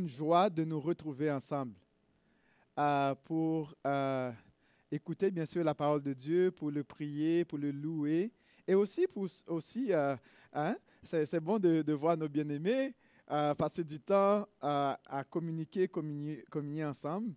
[0.00, 1.74] une joie de nous retrouver ensemble
[2.78, 4.32] euh, pour euh,
[4.90, 8.32] écouter bien sûr la parole de Dieu, pour le prier, pour le louer
[8.66, 10.16] et aussi pour aussi euh,
[10.54, 12.94] hein, c'est bon de, de, voir nos bien-aimés
[13.58, 17.34] passer du temps à communiquer, communier, communier ensemble.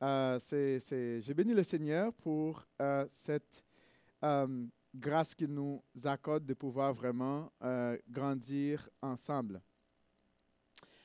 [0.00, 2.64] J'ai béni le Seigneur pour
[3.10, 3.64] cette
[4.94, 7.52] grâce qu'il nous accorde de pouvoir vraiment
[8.08, 9.60] grandir ensemble.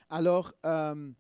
[0.09, 1.11] Alors, euh,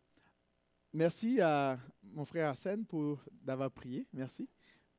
[0.93, 4.05] merci à mon frère Arsène pour d'avoir prié.
[4.13, 4.47] Merci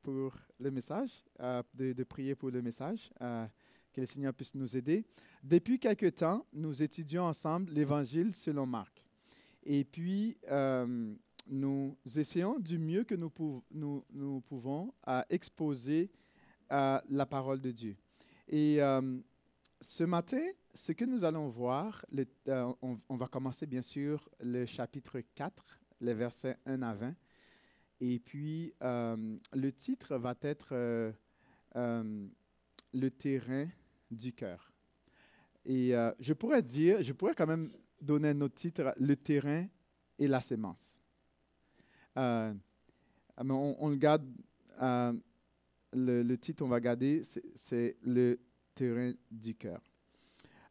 [0.03, 3.09] pour le message, euh, de, prier pour le message.
[3.21, 3.47] Euh,
[3.93, 5.05] que le Seigneur puisse nous aider.
[5.41, 9.03] Depuis quelque temps, nous étudions ensemble l'Évangile selon Marc.
[9.63, 10.37] Et puis,
[11.47, 16.11] nous essayons du mieux que nous, pouvons à exposer
[16.69, 17.95] la parole de Dieu.
[18.49, 18.77] Et
[19.81, 20.45] ce matin,
[20.77, 22.05] ce que nous allons voir,
[22.47, 27.15] euh, on, va commencer bien sûr le chapitre 4, les versets 1 à 20.
[27.99, 31.11] Et puis, euh, le titre va être euh,
[32.93, 33.67] Le terrain
[34.11, 34.71] du cœur.
[35.65, 39.65] Et je pourrais dire, je pourrais quand même donner un autre titre, Le terrain
[40.19, 40.99] et la sémence.
[42.15, 42.55] on,
[43.35, 44.25] on, le garde,
[44.79, 45.21] le,
[46.21, 48.39] le, titre, on va garder, c'est Le
[48.75, 49.81] terrain du cœur.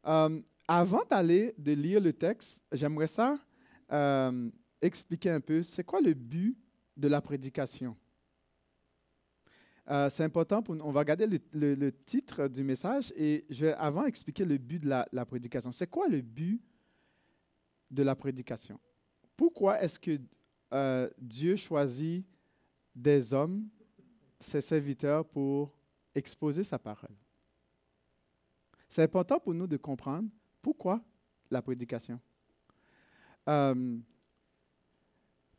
[0.06, 3.38] Euh, avant d'aller de lire le texte, j'aimerais ça
[3.92, 6.56] euh, expliquer un peu, c'est quoi le but
[6.96, 7.96] de la prédication?
[9.88, 14.04] Euh, c'est important, pour, on va regarder le, titre du message et je vais avant
[14.04, 15.70] expliquer le but de la, prédication.
[15.70, 16.60] C'est quoi le but
[17.90, 18.80] de la prédication?
[19.36, 20.18] Pourquoi est-ce que
[21.18, 22.26] Dieu choisit
[22.94, 23.68] des hommes,
[24.40, 25.72] ses serviteurs, pour
[26.14, 27.14] exposer sa parole?
[28.88, 30.28] C'est important pour nous de comprendre
[30.62, 31.02] pourquoi
[31.50, 32.20] la prédication.
[33.48, 33.98] Euh,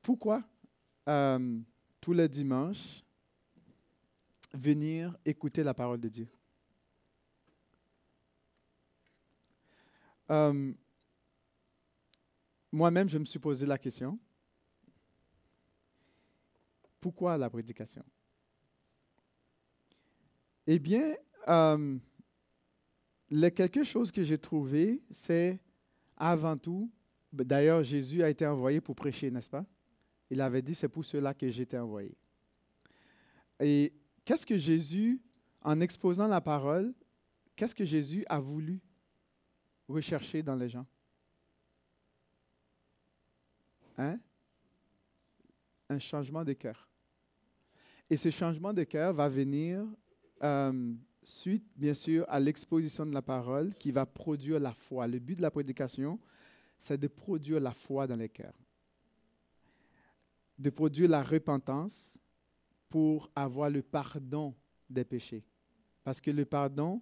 [0.02, 0.44] pourquoi
[1.08, 1.59] euh,
[2.02, 3.03] tous les dimanches
[4.53, 6.28] venir écouter la parole de Dieu?
[10.30, 10.73] Euh,
[12.71, 14.20] moi-même, je me suis posé la question,
[16.99, 18.04] pourquoi la prédication?
[20.66, 21.16] Eh bien,
[23.30, 25.60] le quelque chose que j'ai trouvé, c'est
[26.15, 26.92] avant tout,
[27.32, 29.65] d'ailleurs Jésus a été envoyé pour prêcher, n'est-ce pas?
[30.30, 32.16] Il avait dit, c'est pour cela que j'étais envoyé.
[33.60, 33.93] Et
[34.26, 35.21] qu'est-ce que Jésus,
[35.61, 36.93] en exposant la parole,
[37.55, 38.82] qu'est-ce que Jésus a voulu
[39.87, 40.86] rechercher dans les gens?
[43.98, 44.20] Hein?
[45.89, 46.87] Un changement de cœur.
[48.10, 49.86] Et ce changement de cœur va venir
[50.43, 50.93] euh,
[51.27, 55.08] suite, bien sûr, à l'exposition de la parole qui va produire la foi.
[55.08, 56.20] Le but de la prédication,
[56.80, 58.58] c'est de produire la foi dans les cœurs,
[60.58, 62.20] de produire la repentance
[62.87, 64.55] pour avoir le pardon
[64.89, 65.43] des péchés.
[66.04, 67.02] Parce que le pardon,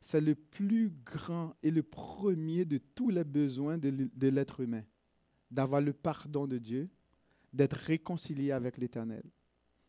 [0.00, 4.84] c'est le plus grand et le premier de tous les besoins de l'être humain.
[5.50, 6.88] D'avoir le pardon de Dieu,
[7.52, 9.24] d'être réconcilié avec l'Éternel.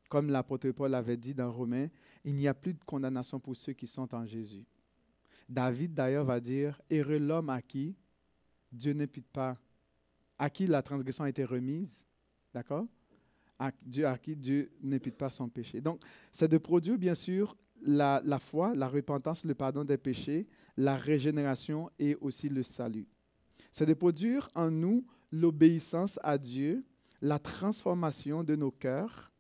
[0.10, 1.88] Comme l'apôtre Paul avait dit dans Romains,
[2.24, 4.66] il n'y a plus de condamnation pour ceux qui sont en Jésus.
[5.50, 7.96] David d'ailleurs va dire, heureux l'homme à qui
[8.72, 9.58] Dieu n'impute pas,
[10.38, 12.06] à qui la transgression a été remise,
[12.54, 12.86] d'accord?
[13.60, 15.82] À, Dieu, à qui Dieu n'impute pas son péché.
[15.82, 16.02] Donc,
[16.32, 20.96] c'est de produire bien sûr la, la foi, la repentance, le pardon des péchés, la
[20.96, 23.08] régénération et aussi le salut.
[23.72, 26.86] C'est de produire en nous l'obéissance à Dieu,
[27.22, 29.32] la transformation de nos cœurs,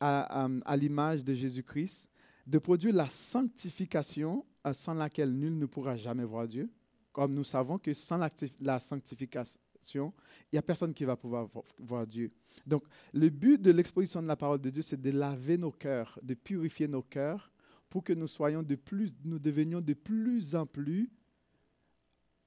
[0.00, 2.10] à, l'image de Jésus-Christ,
[2.46, 6.70] de produire la sanctification euh, sans laquelle nul ne pourra jamais voir Dieu.
[7.12, 8.18] Comme nous savons que sans
[8.60, 9.60] la sanctification,
[9.94, 11.48] il n'y a personne qui va pouvoir
[11.78, 12.30] voir Dieu.
[12.66, 16.18] Donc, le but de l'exposition de la parole de Dieu, c'est de laver nos cœurs,
[16.22, 17.50] de purifier nos cœurs
[17.88, 21.10] pour que nous soyons de plus, nous devenions de plus en plus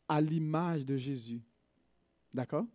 [0.07, 1.41] à l'image de Jésus.
[2.33, 2.66] D'accord?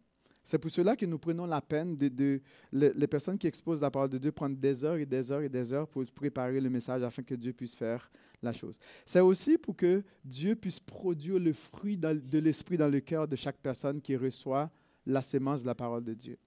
[0.47, 2.41] C'est pour cela que nous prenons la peine de,
[2.71, 5.49] les personnes qui exposent la parole de Dieu prendre des heures et des heures et
[5.49, 8.09] des heures pour préparer le message afin que Dieu puisse faire
[8.41, 8.79] la chose.
[9.05, 13.35] C'est aussi pour que Dieu puisse produire le fruit de l'esprit dans le cœur de
[13.35, 14.71] chaque personne qui reçoit
[15.05, 16.39] la sémence de la parole de Dieu.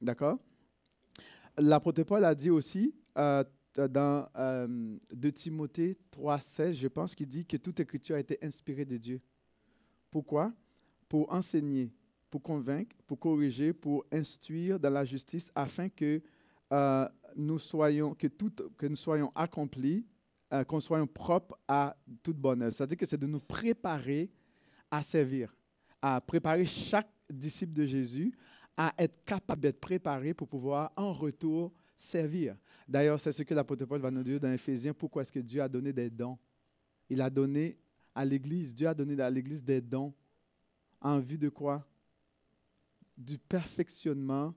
[0.00, 0.38] D'accord?
[1.58, 3.44] L'apôtre Paul a dit aussi euh,
[3.76, 8.86] dans euh, 2 Timothée 3,16, je pense qu'il dit que toute écriture a été inspirée
[8.86, 9.20] de Dieu.
[10.10, 10.54] Pourquoi?
[11.06, 11.92] Pour enseigner,
[12.32, 16.22] pour convaincre, pour corriger, pour instruire dans la justice, afin que
[16.72, 17.06] euh,
[17.36, 20.06] nous soyons, que, tout, que nous soyons accomplis,
[20.50, 22.72] euh, qu'on soyons propres à toute bonne œuvre.
[22.72, 24.30] C'est-à-dire que c'est de nous préparer
[24.90, 25.54] à servir,
[26.00, 28.32] à préparer chaque disciple de Jésus
[28.78, 32.56] à être capable d'être préparé pour pouvoir en retour servir.
[32.88, 35.60] D'ailleurs, c'est ce que l'apôtre Paul va nous dire dans Éphésiens, pourquoi est-ce que Dieu
[35.60, 36.38] a donné des dons?
[37.10, 37.76] Il a donné
[38.14, 40.14] à l'Église, Dieu a donné à l'Église des dons
[40.98, 41.86] en vue de quoi?
[43.16, 44.54] Du perfectionnement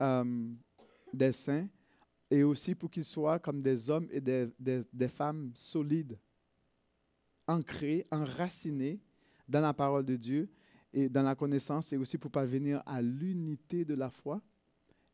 [0.00, 0.52] euh,
[1.12, 1.68] des saints
[2.30, 6.18] et aussi pour qu'ils soient comme des hommes et des, femmes solides,
[7.46, 9.00] ancrés, enracinés
[9.48, 10.50] dans la parole de Dieu
[10.92, 14.40] et dans la connaissance, et aussi pour parvenir à l'unité de la foi,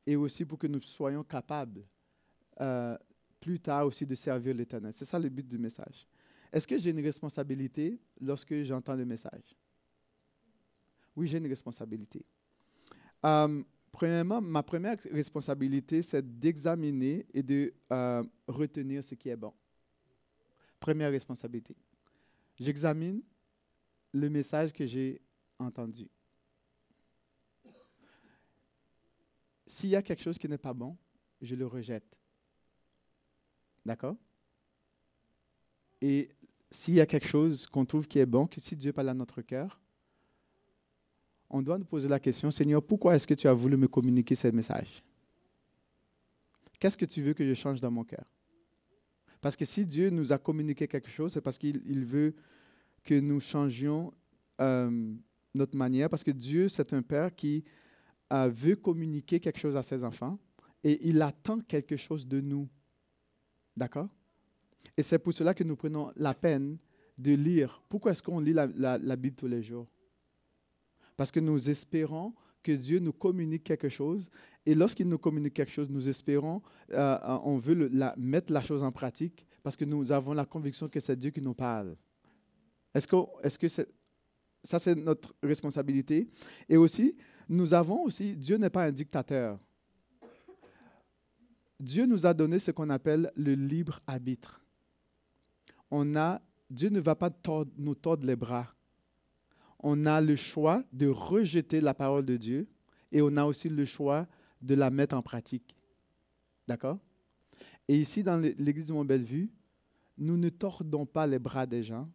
[0.06, 1.84] et aussi pour que nous soyons capables
[2.60, 2.96] euh,
[3.40, 4.92] plus tard aussi de servir l'Éternel.
[4.92, 6.06] C'est ça le but du message.
[6.52, 9.56] Est-ce que j'ai une responsabilité lorsque j'entends le message?
[11.16, 12.24] Oui, j'ai une responsabilité.
[13.24, 19.52] Euh, premièrement, ma première responsabilité, c'est d'examiner et de euh, retenir ce qui est bon.
[20.78, 21.74] Première responsabilité.
[22.58, 23.22] J'examine
[24.12, 25.20] le message que j'ai
[25.58, 26.08] entendu.
[29.66, 30.96] S'il y a quelque chose qui n'est pas bon,
[31.40, 32.20] je le rejette.
[33.84, 34.16] D'accord?
[36.00, 36.28] Et
[36.70, 39.14] s'il y a quelque chose qu'on trouve qui est bon, que si Dieu parle à
[39.14, 39.80] notre cœur,
[41.54, 44.34] on doit nous poser la question, Seigneur, pourquoi est-ce que tu as voulu me communiquer
[44.34, 45.04] ce message
[46.80, 48.24] Qu'est-ce que tu veux que je change dans mon cœur?
[49.40, 52.34] Parce que si Dieu nous a communiqué quelque chose, c'est parce qu'il veut
[53.04, 54.12] que nous changions
[54.60, 55.14] euh,
[55.54, 57.64] notre manière, parce que Dieu, c'est un Père qui
[58.32, 60.40] euh, veut communiquer quelque chose à ses enfants
[60.82, 62.68] et il attend quelque chose de nous.
[63.76, 64.08] D'accord?
[64.96, 66.78] Et c'est pour cela que nous prenons la peine
[67.16, 67.80] de lire.
[67.88, 69.86] Pourquoi est-ce qu'on lit la, Bible tous les jours?
[71.16, 74.30] Parce que nous espérons que Dieu nous communique quelque chose.
[74.66, 76.62] Et lorsqu'il nous communique quelque chose, nous espérons,
[76.92, 81.00] euh, on veut mettre la chose en pratique parce que nous avons la conviction que
[81.00, 81.96] c'est Dieu qui nous parle.
[82.94, 83.88] Est-ce que, est-ce que c'est,
[84.64, 86.26] ça, c'est notre responsabilité.
[86.68, 87.16] Et aussi,
[87.48, 89.58] nous avons aussi, Dieu n'est pas un dictateur.
[91.78, 94.64] Dieu nous a donné ce qu'on appelle le libre arbitre.
[95.90, 96.40] On a,
[96.70, 97.30] Dieu ne va pas
[97.76, 98.73] nous tordre les bras.
[99.86, 102.66] On a le choix de rejeter la parole de Dieu
[103.12, 104.26] et on a aussi le choix
[104.62, 105.76] de la mettre en pratique.
[106.66, 106.98] D'accord?
[107.86, 109.50] Et ici, dans l'église de Mont-Bellevue,
[110.16, 112.08] nous ne tordons pas les bras des gens,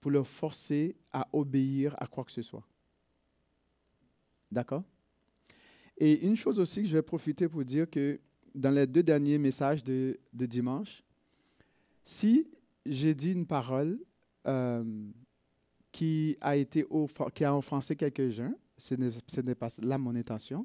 [0.00, 2.66] pour leur forcer à obéir à quoi que ce soit.
[4.50, 4.84] D'accord?
[5.96, 8.20] Et une chose aussi que je vais profiter pour dire que
[8.54, 11.04] dans les deux derniers messages de, dimanche,
[12.04, 12.50] si
[12.86, 14.00] j'ai dit une parole
[14.46, 14.82] euh,
[15.98, 16.86] qui a été
[17.34, 18.94] qui a offensé quelques-uns, ce
[19.40, 20.64] n'est pas là mon intention.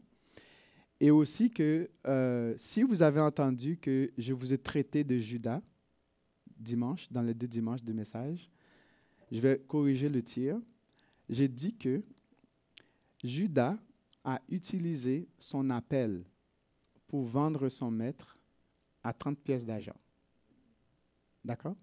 [0.99, 5.59] Et aussi que euh, si vous avez entendu que je vous ai traité de Judas
[6.55, 8.47] dimanche, dans les deux dimanches de message,
[9.31, 10.61] je vais corriger le tir.
[11.27, 12.03] J'ai dit que
[13.23, 13.75] Judas
[14.23, 16.23] a utilisé son appel
[17.07, 18.37] pour vendre son maître
[19.01, 19.97] à 30 pièces d'argent.
[21.43, 21.75] D'accord?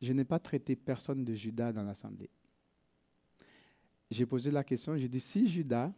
[0.00, 2.30] Je n'ai pas traité personne de Judas dans l'assemblée.
[4.12, 5.90] J'ai posé la question, j'ai dit, si Judas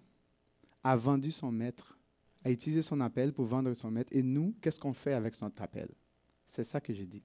[0.85, 1.99] a vendu son maître,
[2.45, 5.51] a utilisé son appel pour vendre son maître, et nous, qu'est-ce qu'on fait avec son
[5.59, 5.89] appel?
[6.47, 7.25] C'est ça que j'ai dit.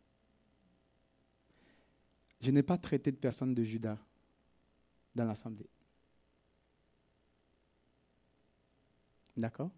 [2.41, 3.99] Je n'ai pas traité de personne de Judas
[5.13, 5.69] dans l'assemblée.
[9.37, 9.69] D'accord?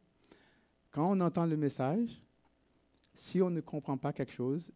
[0.91, 2.21] Quand on entend le message,
[3.13, 4.71] si on ne comprend pas quelque chose,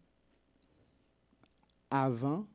[1.90, 2.46] avant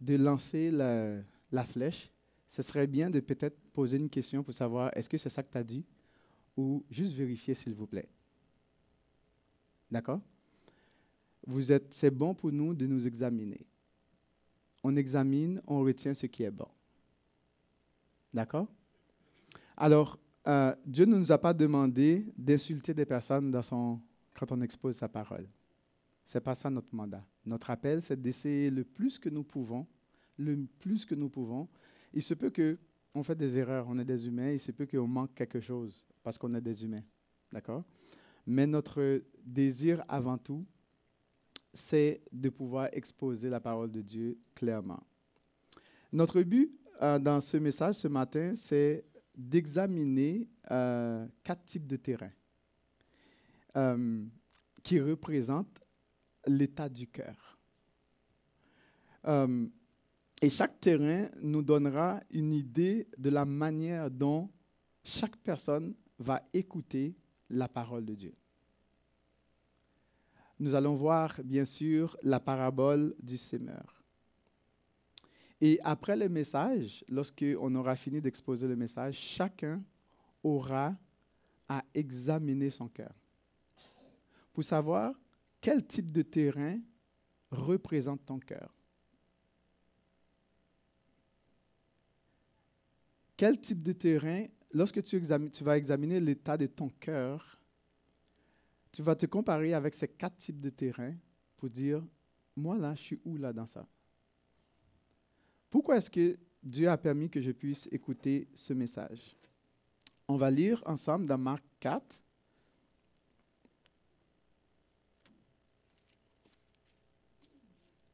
[0.00, 1.18] de lancer la,
[1.52, 2.10] la flèche,
[2.48, 5.50] ce serait bien de peut-être poser une question pour savoir est-ce que c'est ça que
[5.50, 5.84] tu as dit?
[6.56, 8.08] Ou juste vérifier s'il vous plaît.
[9.90, 10.20] D'accord?
[11.46, 13.66] Vous êtes c'est bon pour nous de nous examiner
[14.84, 16.68] on examine, on retient ce qui est bon.
[18.32, 18.68] D'accord?
[19.76, 23.50] Alors, euh, Dieu ne nous a pas demandé d'insulter des personnes
[24.38, 25.48] quand on expose sa parole.
[26.24, 27.24] Ce n'est pas ça notre mandat.
[27.46, 29.86] Notre appel, c'est d'essayer le plus que nous pouvons,
[30.36, 31.66] le plus que nous pouvons.
[32.14, 35.06] Il se peut qu'on fait des erreurs, on est des humains, il se peut qu'on
[35.06, 37.02] manque quelque chose parce qu'on est des humains.
[37.52, 37.84] D'accord?
[38.46, 40.64] Mais notre désir avant tout,
[41.72, 45.02] c'est de pouvoir exposer la parole de Dieu clairement.
[46.12, 49.04] Notre but euh, dans ce message ce matin, c'est
[49.36, 52.30] d'examiner euh, quatre types de terrains
[53.76, 54.24] euh,
[54.84, 55.80] qui représentent
[56.46, 57.58] l'état du cœur.
[60.44, 64.50] Et chaque terrain nous donnera une idée de la manière dont
[65.02, 67.16] chaque personne va écouter
[67.50, 68.34] la parole de Dieu
[70.58, 74.02] nous allons voir bien sûr la parabole du semeur.
[75.60, 79.82] Et après le message, lorsqu'on aura fini d'exposer le message, chacun
[80.42, 80.94] aura
[81.68, 83.14] à examiner son cœur
[84.52, 85.14] pour savoir
[85.60, 86.78] quel type de terrain
[87.50, 88.73] représente ton cœur.
[93.36, 97.60] Quel type de terrain, lorsque tu, vas examiner l'état de ton cœur,
[98.92, 101.14] tu vas te comparer avec ces quatre types de terrains
[101.56, 102.04] pour dire,
[102.56, 103.86] moi là, je suis où là dans ça?
[105.68, 109.36] Pourquoi est-ce que Dieu a permis que je puisse écouter ce message?
[110.28, 112.22] On va lire ensemble dans Marc 4.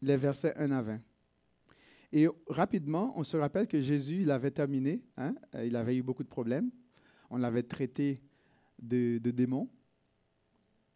[0.02, 1.00] les versets 1 à 20.
[2.12, 6.24] Et rapidement, on se rappelle que Jésus, il avait terminé, hein, il avait eu beaucoup
[6.24, 6.70] de problèmes.
[7.30, 8.20] On l'avait traité
[8.80, 9.68] de, démon.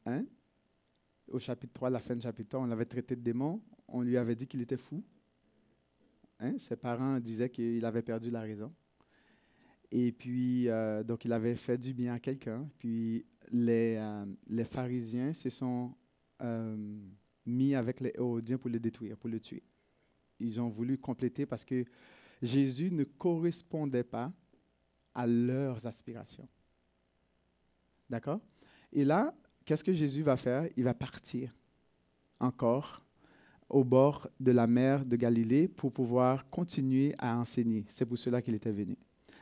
[0.06, 0.24] Hein.
[1.28, 3.62] Au chapitre 3, la fin du chapitre 3, on l'avait traité de démon.
[3.86, 5.04] On lui avait dit qu'il était fou.
[6.40, 6.58] Hein.
[6.58, 8.72] Ses parents disaient qu'il avait perdu la raison.
[9.92, 12.68] Et puis, euh, donc, il avait fait du bien à quelqu'un.
[12.78, 15.94] Puis, les, euh, pharisiens se sont
[16.42, 16.76] euh,
[17.46, 19.62] mis avec les Hérodiens pour le détruire, pour le tuer.
[20.44, 21.84] Ils ont voulu compléter parce que
[22.42, 24.32] Jésus ne correspondait pas
[25.14, 26.48] à leurs aspirations.
[28.10, 28.40] D'accord?
[28.92, 29.34] Et là,
[29.64, 30.68] qu'est-ce que Jésus va faire?
[30.76, 31.54] Il va partir
[32.38, 33.04] encore
[33.68, 37.84] au bord de la mer de Galilée pour pouvoir continuer à enseigner.
[37.88, 38.96] C'est pour cela qu'il était venu.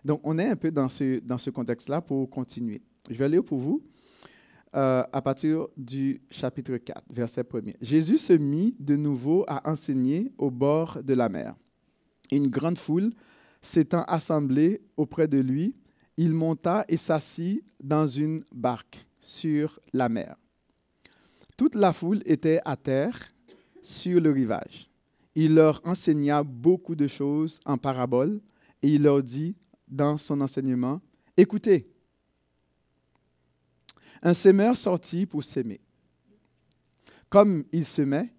[0.05, 2.83] Donc, on est un peu dans ce, dans ce contexte-là pour continuer.
[3.11, 3.83] Je vais lire pour vous
[4.75, 7.75] euh, à partir du chapitre 4, verset 1er.
[7.81, 11.55] Jésus se mit de nouveau à enseigner au bord de la mer.
[12.31, 13.11] Une grande foule
[13.61, 15.77] s'étant assemblée auprès de lui,
[16.17, 20.37] il monta et s'assit dans une barque sur la mer.
[21.57, 23.19] Toute la foule était à terre
[23.83, 24.91] sur le rivage.
[25.35, 28.41] Il leur enseigna beaucoup de choses en paraboles
[28.83, 29.55] et il leur dit
[29.87, 31.01] dans son enseignement,
[31.37, 31.92] Écoutez,
[34.23, 35.81] un semeur sortit pour s'aimer.
[37.29, 38.33] Comme il semait,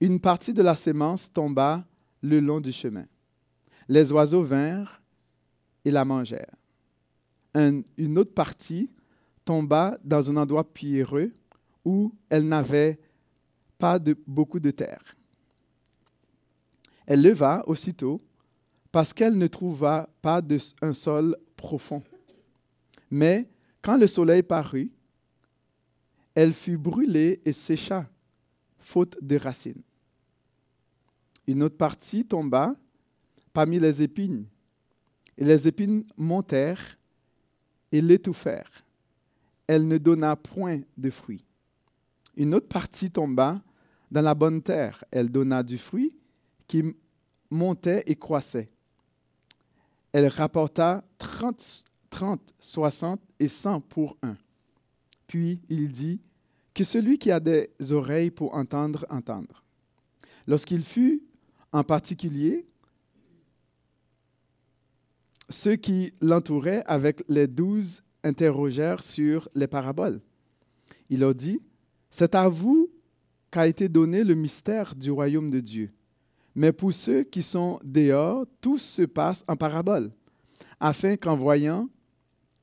[0.00, 1.86] une partie de la sémence tomba
[2.22, 3.06] le long du chemin.
[3.88, 5.00] Les oiseaux vinrent
[5.84, 6.56] et la mangèrent.
[7.54, 8.90] une autre partie
[9.44, 11.32] tomba dans un endroit pierreux
[11.84, 12.98] où elle n'avait
[13.78, 15.16] pas beaucoup de terre.
[17.06, 18.20] Elle leva aussitôt
[18.92, 20.42] parce qu'elle ne trouva pas
[20.82, 22.02] un sol profond.
[23.10, 23.48] Mais
[23.82, 24.92] quand le soleil parut,
[26.34, 28.08] elle fut brûlée et sécha,
[28.78, 29.82] faute de racines.
[31.46, 32.72] Une autre partie tomba
[33.52, 34.46] parmi les épines,
[35.36, 36.98] et les épines montèrent
[37.90, 38.84] et l'étouffèrent.
[39.66, 41.44] Elle ne donna point de fruits.
[42.36, 43.60] Une autre partie tomba
[44.10, 45.04] dans la bonne terre.
[45.10, 46.16] Elle donna du fruit
[46.66, 46.84] qui
[47.50, 48.70] montait et croissait.
[50.12, 54.36] Elle rapporta 30, 30 60 et 100 pour un.
[55.30, 56.20] Puis il dit,
[56.74, 59.62] que celui qui a des oreilles pour entendre, entendre.
[60.48, 61.22] Lorsqu'il fut
[61.70, 62.66] en particulier,
[65.48, 70.20] ceux qui l'entouraient avec les douze interrogèrent sur les paraboles.
[71.10, 71.62] Il leur dit,
[72.10, 72.90] C'est à vous
[73.52, 75.92] qu'a été donné le mystère du royaume de Dieu.
[76.56, 80.10] Mais pour ceux qui sont dehors, tout se passe en paraboles,
[80.80, 81.88] afin qu'en voyant,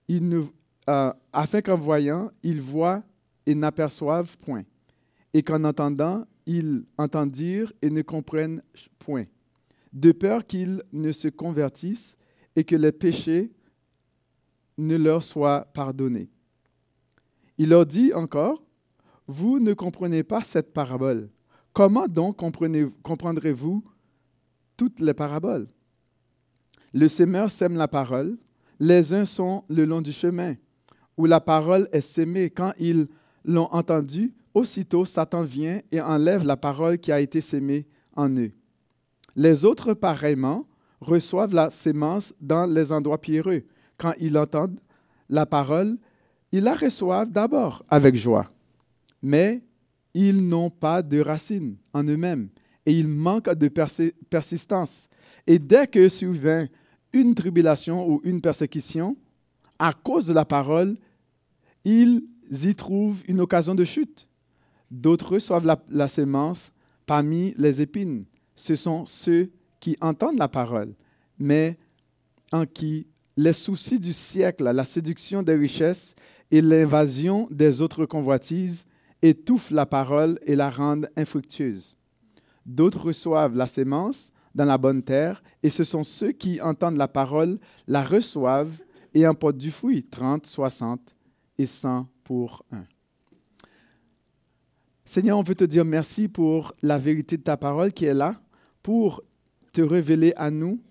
[0.10, 0.42] ils ne,
[0.90, 3.04] euh, afin qu'en voyant, ils voient
[3.46, 4.64] et n'aperçoivent point,
[5.34, 8.62] et qu'en entendant, ils entendirent et ne comprennent
[9.00, 9.26] point,
[9.94, 12.18] de peur qu'ils ne se convertissent
[12.56, 13.52] et que les péchés
[14.78, 16.30] ne leur soient pardonnés.
[17.58, 18.64] Il leur dit encore,
[19.28, 21.30] Vous ne comprenez pas cette parabole.
[21.74, 23.84] Comment donc comprendrez-vous
[24.78, 25.68] toutes les paraboles?
[26.94, 28.38] Le semeur sème la parole,
[28.80, 30.56] les uns sont le long du chemin,
[31.18, 33.08] où la parole est sémée quand ils
[33.44, 38.52] l'ont entendu, aussitôt Satan vient et enlève la parole qui a été sémée en eux.
[39.36, 40.68] Les autres, pareillement,
[41.00, 43.64] reçoivent la sémence dans les endroits pierreux.
[43.98, 44.80] Quand ils entendent
[45.30, 45.98] la parole,
[46.52, 48.52] ils la reçoivent d'abord avec joie.
[49.22, 49.62] Mais
[50.14, 52.50] ils n'ont pas de racines en eux-mêmes
[52.86, 55.10] et ils manquent de persistance.
[55.46, 56.68] Et dès que survient
[57.14, 59.18] une tribulation ou une persécution,
[59.78, 60.96] à cause de la parole,
[61.88, 62.22] ils
[62.66, 64.28] y trouvent une occasion de chute.
[64.92, 66.74] D'autres reçoivent la, la, sémence
[67.06, 68.26] parmi les épines.
[68.56, 70.94] Ce sont ceux qui entendent la parole,
[71.40, 71.78] mais
[72.52, 76.16] en qui les soucis du siècle, la séduction des richesses
[76.52, 78.86] et l'invasion des autres convoitises
[79.22, 81.96] étouffent la parole et la rendent infructueuse.
[82.66, 87.08] D'autres reçoivent la sémence dans la bonne terre, et ce sont ceux qui entendent la
[87.08, 88.78] parole, la reçoivent
[89.14, 91.17] et apporte du fruit, 30, 60
[91.58, 92.86] et 100 pour un.
[95.06, 98.42] Seigneur, on veut te dire merci pour la vérité de ta parole qui est là,
[98.84, 99.24] pour
[99.72, 100.82] te révéler à nous,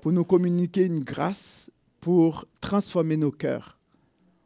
[0.00, 1.70] pour nous communiquer une grâce,
[2.00, 3.78] pour transformer nos cœurs,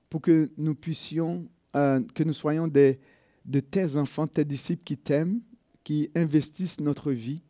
[0.09, 3.01] pour que nous puissions, euh, que nous soyons des,
[3.45, 5.41] de tes enfants, tes disciples qui t'aiment,
[5.83, 7.43] qui investissent notre vie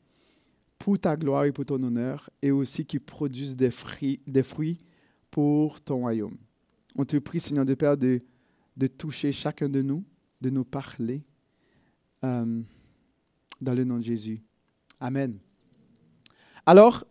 [0.78, 4.78] pour ta gloire et pour ton honneur, et aussi qui produisent des fruits, des fruits
[5.30, 6.36] pour ton royaume.
[6.96, 8.22] On te prie, Seigneur de Père, de,
[8.76, 10.02] de toucher chacun de nous,
[10.40, 11.24] de nous parler,
[12.24, 12.62] euh,
[13.60, 14.42] dans le nom de Jésus.
[14.98, 15.38] Amen.
[16.64, 17.04] Alors,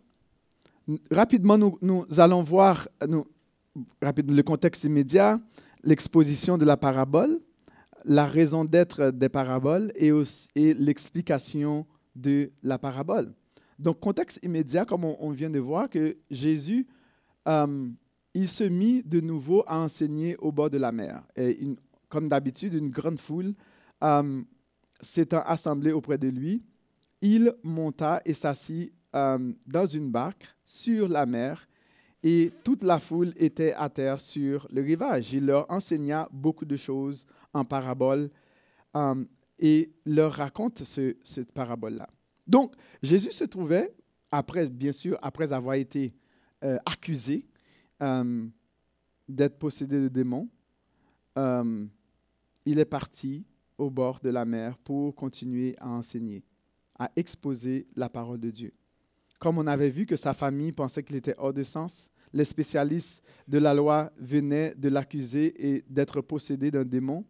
[1.10, 2.88] rapidement, nous, nous allons voir
[4.02, 5.38] rapidement, le contexte immédiat,
[5.84, 7.38] l'exposition de la parabole,
[8.04, 10.10] la raison d'être des paraboles et
[10.74, 13.32] l'explication de la parabole.
[13.78, 16.86] Donc, contexte immédiat, comme on, vient de voir, que Jésus,
[17.46, 17.88] euh,
[18.36, 21.22] il se mit de nouveau à enseigner au bord de la mer.
[21.36, 21.58] Et
[22.10, 23.54] comme d'habitude, une grande foule
[24.04, 24.42] euh,
[25.00, 26.62] s'étant assemblée auprès de lui,
[27.22, 31.66] il monta et s'assit euh, dans une barque sur la mer
[32.22, 35.32] et toute la foule était à terre sur le rivage.
[35.32, 38.28] Il leur enseigna beaucoup de choses en parabole
[38.96, 39.24] euh,
[39.58, 42.08] et leur raconte cette parabole-là.
[42.46, 43.94] Donc, Jésus se trouvait,
[44.30, 46.12] après, bien sûr, après avoir été
[46.64, 47.46] euh, accusé
[48.02, 48.46] euh,
[49.28, 50.48] d'être possédé de démons,
[52.64, 53.46] il est parti
[53.78, 56.44] au bord de la mer pour continuer à enseigner,
[56.98, 58.72] à exposer la parole de Dieu.
[59.38, 63.22] Comme on avait vu que sa famille pensait qu'il était hors de sens, les spécialistes
[63.46, 67.24] de la loi venaient de l'accuser et d'être possédé d'un démon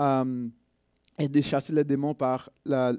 [0.00, 0.48] euh,
[1.18, 2.94] et de chasser les démons par la,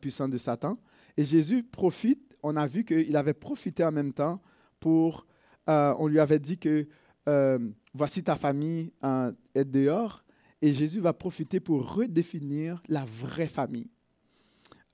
[0.00, 0.78] puissance de Satan.
[1.16, 4.40] Et Jésus profite, on a vu qu'il avait profité en même temps
[4.80, 5.26] pour,
[5.68, 6.86] euh, on lui avait dit que
[7.28, 7.58] euh,
[7.94, 8.92] voici ta famille
[9.54, 10.24] est dehors,
[10.60, 13.90] et Jésus va profiter pour redéfinir la vraie famille.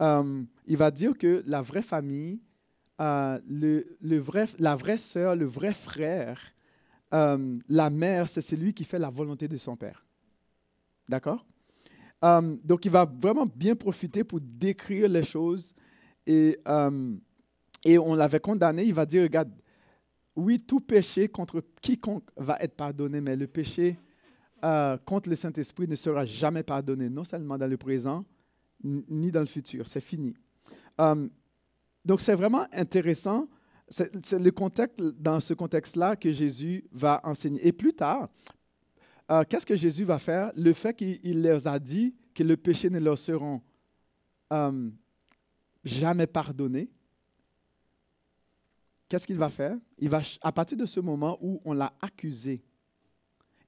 [0.01, 2.42] il va dire que la vraie famille,
[3.01, 6.40] euh, le, vrai, la vraie sœur, le vrai frère,
[7.12, 10.07] euh, la mère, c'est celui qui fait la volonté de son père.
[11.09, 11.44] D'accord?
[12.25, 15.75] Euh, Donc, il va vraiment bien profiter pour décrire les choses.
[16.27, 16.59] Et,
[17.85, 19.51] et on l'avait condamné, il va dire, regarde,
[20.37, 23.99] oui, tout péché contre quiconque va être pardonné, mais le péché
[25.05, 28.25] contre le Saint-Esprit ne sera jamais pardonné, non seulement dans le présent,
[28.83, 29.87] ni dans le futur.
[29.87, 30.35] C'est fini.
[32.05, 33.49] Donc, c'est vraiment intéressant.
[33.88, 37.66] C'est le contexte, dans ce contexte-là que Jésus va enseigner.
[37.66, 38.29] Et plus tard,
[39.31, 40.51] euh, qu'est-ce que Jésus va faire?
[40.57, 43.61] Le fait qu'il leur a dit que le péché ne leur sera
[44.53, 44.90] euh,
[45.85, 46.90] jamais pardonné,
[49.14, 49.79] qu'est-ce qu'il va faire?
[49.98, 52.61] Il va, à partir de ce moment où on l'a accusé,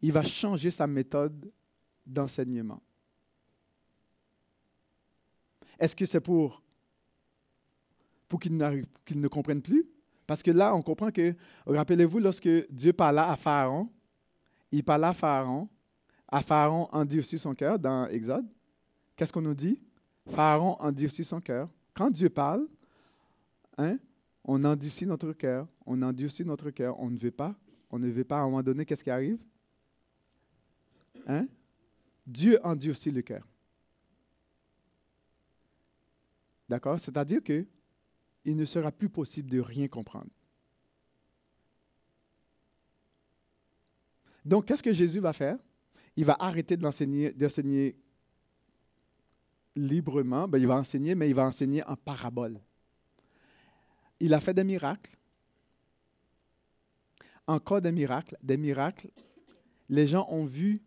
[0.02, 1.52] il va changer sa méthode
[2.04, 2.82] d'enseignement.
[5.78, 6.60] Est-ce que c'est pour
[8.26, 9.88] pour qu'ils ne comprennent plus?
[10.26, 11.32] Parce que là, on comprend que,
[11.64, 13.88] rappelez-vous, lorsque Dieu parla à Pharaon,
[14.72, 15.68] il parla à Pharaon,
[16.26, 18.48] à Pharaon endurcit son cœur dans Exode.
[19.14, 19.80] Qu'est-ce qu'on nous dit?
[20.26, 21.68] Pharaon endurcit son cœur.
[21.94, 22.66] Quand Dieu parle,
[23.78, 23.96] hein,
[24.46, 27.54] on endurcit notre cœur, on endurcit notre cœur, on ne veut pas,
[27.90, 29.38] on ne veut pas à un moment donné, qu'est-ce qui arrive?
[31.26, 31.46] Hein?
[32.24, 33.46] Dieu endurcit le cœur.
[36.68, 36.98] D'accord?
[37.00, 37.66] C'est-à-dire que
[38.44, 40.30] il ne sera plus possible de rien comprendre.
[44.44, 45.58] Donc, qu'est-ce que Jésus va faire?
[46.14, 47.96] Il va arrêter d'enseigner
[49.74, 50.46] librement.
[50.46, 52.60] Ben, il va enseigner, mais il va enseigner en parabole.
[54.20, 55.16] Il a fait des miracles.
[57.46, 59.10] Encore des miracles, des miracles.
[59.88, 60.82] Les gens ont vu,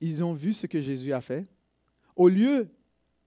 [0.00, 1.48] ils ont vu ce que Jésus a fait.
[2.14, 2.68] Au lieu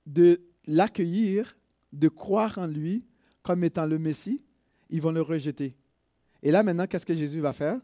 [0.06, 1.58] de l'accueillir,
[1.92, 3.06] de croire en lui,
[3.44, 4.44] comme étant le Messie,
[4.90, 5.76] ils vont le rejeter.
[6.44, 7.80] Et là, maintenant, qu'est-ce que Jésus va faire?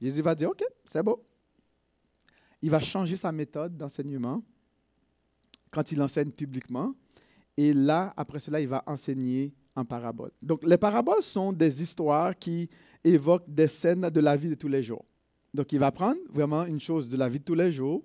[0.00, 1.24] Jésus va dire, OK, c'est beau.
[2.62, 4.42] Il va changer sa méthode d'enseignement
[5.70, 6.94] quand il enseigne publiquement.
[7.56, 10.30] Et là, après cela, il va enseigner en parabole.
[10.42, 12.68] Donc, les paraboles sont des histoires qui
[13.04, 15.04] évoquent des scènes de la vie de tous les jours.
[15.54, 18.04] Donc, il va prendre vraiment une chose de la vie de tous les jours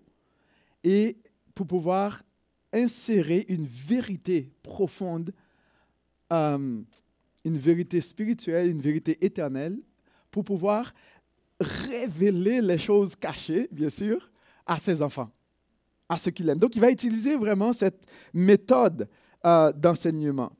[0.83, 1.17] et
[1.53, 2.23] pour pouvoir
[2.73, 5.31] insérer une vérité profonde
[6.33, 6.81] euh,
[7.45, 9.77] une vérité spirituelle, une vérité éternelle,
[10.31, 10.91] pour pouvoir
[11.59, 14.31] révéler les choses cachées, bien sûr,
[14.65, 15.29] à ses enfants,
[16.09, 16.57] à ceux qu'il aime.
[16.57, 19.07] Donc, il va utiliser vraiment cette méthode
[19.45, 20.51] euh, d'enseignement.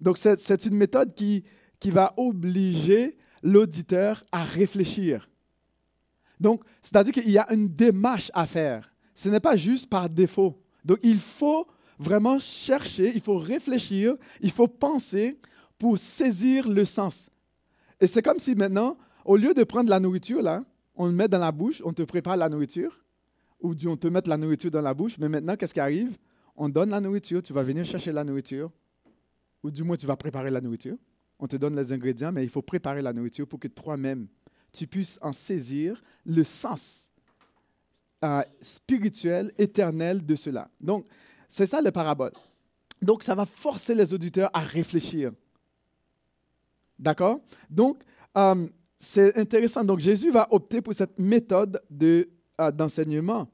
[0.00, 1.44] Donc, c'est une méthode qui,
[1.80, 5.28] qui va obliger l'auditeur à réfléchir.
[6.38, 8.92] Donc, c'est-à-dire qu'il y a une démarche à faire.
[9.14, 10.60] Ce n'est pas juste par défaut.
[10.84, 11.66] Donc, il faut
[11.98, 15.40] vraiment chercher, il faut réfléchir, il faut penser
[15.78, 17.30] pour saisir le sens.
[18.00, 21.28] Et c'est comme si maintenant, au lieu de prendre la nourriture, là, on le met
[21.28, 23.04] dans la bouche, on te prépare la nourriture,
[23.60, 26.16] ou on te met la nourriture dans la bouche, mais maintenant, qu'est-ce qui arrive?
[26.56, 28.70] On donne la nourriture, tu vas venir chercher la nourriture,
[29.66, 30.96] ou du moins tu vas préparer la nourriture.
[31.40, 34.28] On te donne les ingrédients, mais il faut préparer la nourriture pour que toi-même,
[34.72, 37.10] tu puisses en saisir le sens
[38.24, 40.70] euh, spirituel, éternel de cela.
[40.80, 41.04] Donc,
[41.48, 42.32] c'est ça les paraboles.
[43.02, 45.32] Donc, ça va forcer les auditeurs à réfléchir.
[46.96, 47.40] D'accord?
[47.68, 48.02] Donc,
[48.38, 49.82] euh, c'est intéressant.
[49.82, 53.48] Donc, Jésus va opter pour cette méthode de, euh, d'enseignement.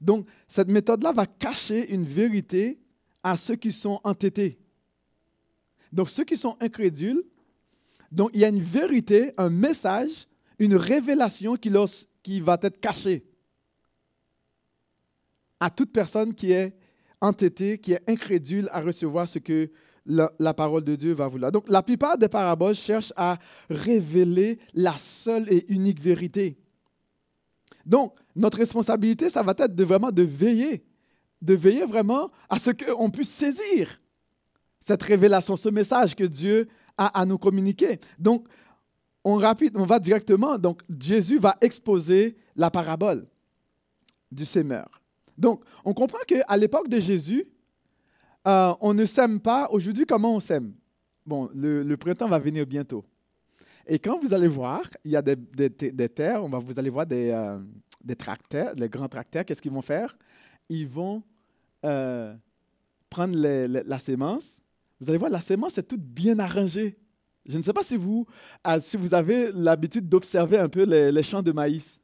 [0.00, 2.78] Donc, cette méthode-là va cacher une vérité
[3.24, 4.60] à ceux qui sont entêtés.
[5.96, 7.22] Donc, ceux qui sont incrédules,
[8.12, 10.28] donc il y a une vérité, un message,
[10.58, 11.70] une révélation qui,
[12.40, 13.24] va être cachée
[15.58, 16.76] à toute personne qui est
[17.22, 19.70] entêtée, qui est incrédule à recevoir ce que
[20.04, 21.50] la, parole de Dieu va vouloir.
[21.50, 23.38] Donc, la plupart des paraboles cherchent à
[23.70, 26.58] révéler la seule et unique vérité.
[27.86, 30.84] Donc, notre responsabilité, ça va être vraiment de veiller,
[31.40, 33.98] de veiller vraiment à ce qu'on puisse saisir
[34.86, 37.98] cette révélation, ce message que Dieu a à nous communiquer.
[38.20, 38.46] Donc,
[39.24, 43.26] on, rapide, on va directement, donc Jésus va exposer la parabole
[44.30, 45.02] du sémeur.
[45.36, 47.48] Donc, on comprend qu'à l'époque de Jésus,
[48.46, 49.68] euh, on ne sème pas.
[49.72, 50.72] Aujourd'hui, comment on sème?
[51.26, 53.04] Bon, le, printemps va venir bientôt.
[53.88, 57.06] Et quand vous allez voir, il y a des, terres, on va, vous allez voir
[57.06, 57.58] des, euh,
[58.04, 60.16] des tracteurs, les grands tracteurs, qu'est-ce qu'ils vont faire?
[60.68, 61.24] Ils vont
[61.84, 62.32] euh,
[63.10, 64.60] prendre la sémence.
[65.00, 66.98] Vous allez voir, la sémence est toute bien arrangée.
[67.44, 68.26] Je ne sais pas si vous,
[68.80, 72.00] si vous avez l'habitude d'observer un peu les champs de maïs.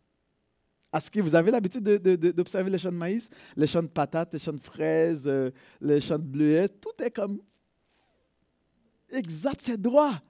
[0.94, 4.38] Est-ce que vous avez l'habitude d'observer les champs de maïs, les champs de patates, les
[4.38, 5.50] champs de fraises, euh,
[5.80, 6.68] les champs de bleuets?
[6.68, 7.40] Tout est comme
[9.10, 10.20] exact, c'est droit.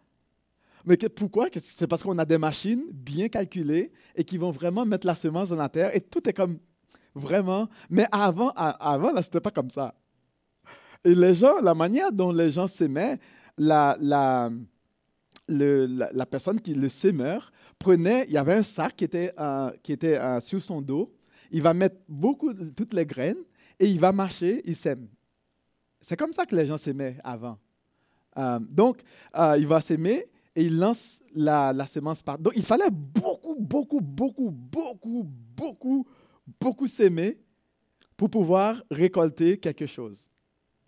[0.85, 1.49] Mais pourquoi?
[1.53, 5.49] C'est parce qu'on a des machines bien calculées et qui vont vraiment mettre la semence
[5.49, 6.59] dans la terre et tout est comme
[7.15, 7.69] vraiment.
[7.91, 9.95] Mais avant, avant n'était pas comme ça.
[11.05, 13.19] Et les gens, la manière dont les gens s'aimaient,
[13.59, 14.51] la, la,
[15.49, 19.93] la, personne qui le sémeur prenait, il y avait un sac qui était, euh, qui
[19.93, 21.13] était euh, sur son dos.
[21.51, 23.43] Il va mettre beaucoup, toutes les graines
[23.79, 25.09] et il va marcher, il sème.
[26.01, 27.59] C'est comme ça que les gens s'aimaient avant.
[28.39, 29.03] Euh, donc,
[29.59, 32.39] il va s'aimer et il lance la, la semence par.
[32.39, 35.25] Donc, il fallait beaucoup, beaucoup, beaucoup, beaucoup,
[35.57, 36.07] beaucoup,
[36.61, 37.39] beaucoup s'aimer
[38.17, 40.29] pour pouvoir récolter quelque chose.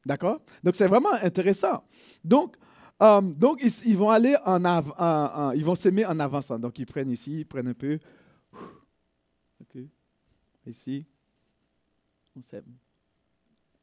[0.04, 0.40] D'accord?
[0.62, 1.84] Donc, c'est vraiment intéressant.
[2.22, 2.56] Donc,
[3.00, 6.58] Um, donc, ils, vont aller en, avant, ils vont s'aimer en avançant.
[6.58, 7.98] Donc, ils prennent ici, ils prennent un peu.
[9.60, 9.82] OK.
[10.66, 11.04] Ici.
[12.36, 12.76] On s'aime.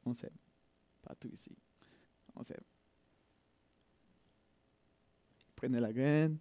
[0.06, 0.36] On s'aime.
[1.02, 1.52] Partout ici.
[2.36, 2.64] On s'aime.
[5.56, 6.38] Prenez la graine.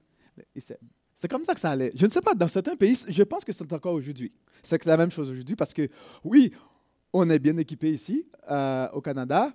[0.55, 0.89] Ils s'aiment.
[1.15, 1.93] C'est comme ça que ça allait.
[1.95, 4.33] Je ne sais pas, dans certains pays, je pense que c'est encore aujourd'hui.
[4.63, 5.89] C'est la même chose aujourd'hui parce que,
[6.25, 6.53] oui,
[7.13, 9.53] on est bien équipé ici, euh, au Canada,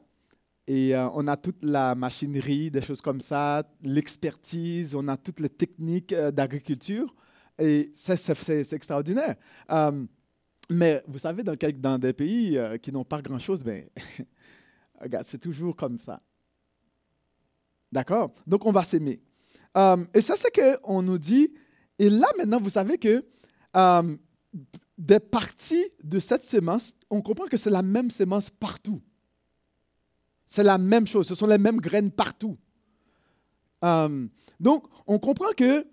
[0.67, 5.39] et euh, on a toute la machinerie, des choses comme ça, l'expertise, on a toutes
[5.39, 7.13] les techniques euh, d'agriculture.
[7.59, 9.35] Et c'est extraordinaire.
[9.71, 10.05] Euh,
[10.69, 13.87] mais vous savez, dans, des pays qui n'ont pas grand-chose, ben,
[15.01, 16.21] regarde, c'est toujours comme ça.
[17.91, 18.33] D'accord?
[18.47, 19.21] Donc, on va s'aimer.
[20.13, 21.53] et ça, c'est qu'on nous dit,
[21.99, 23.23] et là, maintenant, vous savez que
[24.97, 29.01] des parties de cette sémence, on comprend que c'est la même sémence partout.
[30.55, 32.55] C'est la même chose, ce sont les mêmes graines partout.
[33.83, 34.25] Euh,
[34.57, 35.85] donc, on comprend que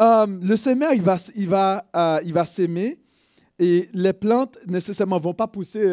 [0.00, 2.98] euh, le sémeur, il va, il va, euh, va s'aimer
[3.58, 5.84] et les plantes, nécessairement, vont pas pousser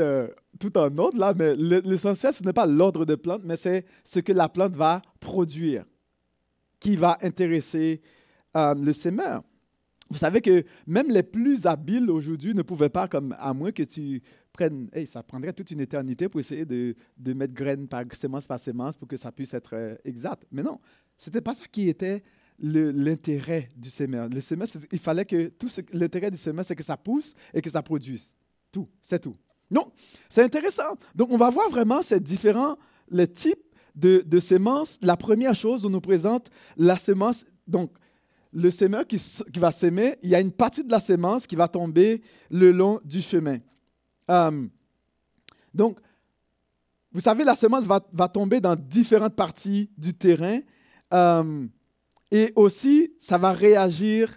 [0.61, 4.21] tout en ordre, là, mais l'essentiel, ce n'est pas l'ordre des plantes, mais c'est ce
[4.21, 5.83] que la plante va produire
[6.79, 8.01] qui va intéresser
[8.55, 9.43] le sémeur.
[10.09, 13.83] Vous savez que même les plus habiles aujourd'hui ne pouvaient pas, comme à moins que
[13.83, 14.21] tu
[15.05, 18.95] ça prendrait toute une éternité pour essayer de, de mettre graine par sémence par sémence
[18.95, 20.43] pour que ça puisse être euh, exact.
[20.51, 20.79] Mais non,
[21.17, 22.23] ce n'était pas ça qui était
[22.59, 24.29] l'intérêt du sémeur.
[24.29, 27.69] Le sémeur, il fallait que tout l'intérêt du sémeur, c'est que ça pousse et que
[27.69, 28.35] ça produise.
[28.71, 29.35] Tout, c'est tout.
[29.71, 29.91] Non,
[30.29, 30.97] c'est intéressant.
[31.15, 32.75] Donc, on va voir vraiment ces différents
[33.09, 34.99] les types de, de sémences.
[35.01, 37.45] La première chose, on nous présente la sémence.
[37.67, 37.91] Donc,
[38.51, 41.55] le sémeur qui, qui va s'aimer, il y a une partie de la sémence qui
[41.55, 43.57] va tomber le long du chemin.
[44.29, 44.67] Euh,
[45.73, 45.99] donc,
[47.11, 50.59] vous savez, la semence va, tomber dans différentes parties du terrain
[51.13, 51.67] euh,
[52.31, 54.35] et aussi, ça va réagir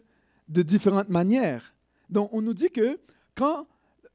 [0.49, 1.75] de différentes manières.
[2.11, 3.01] Donc, on nous dit que
[3.35, 3.67] quand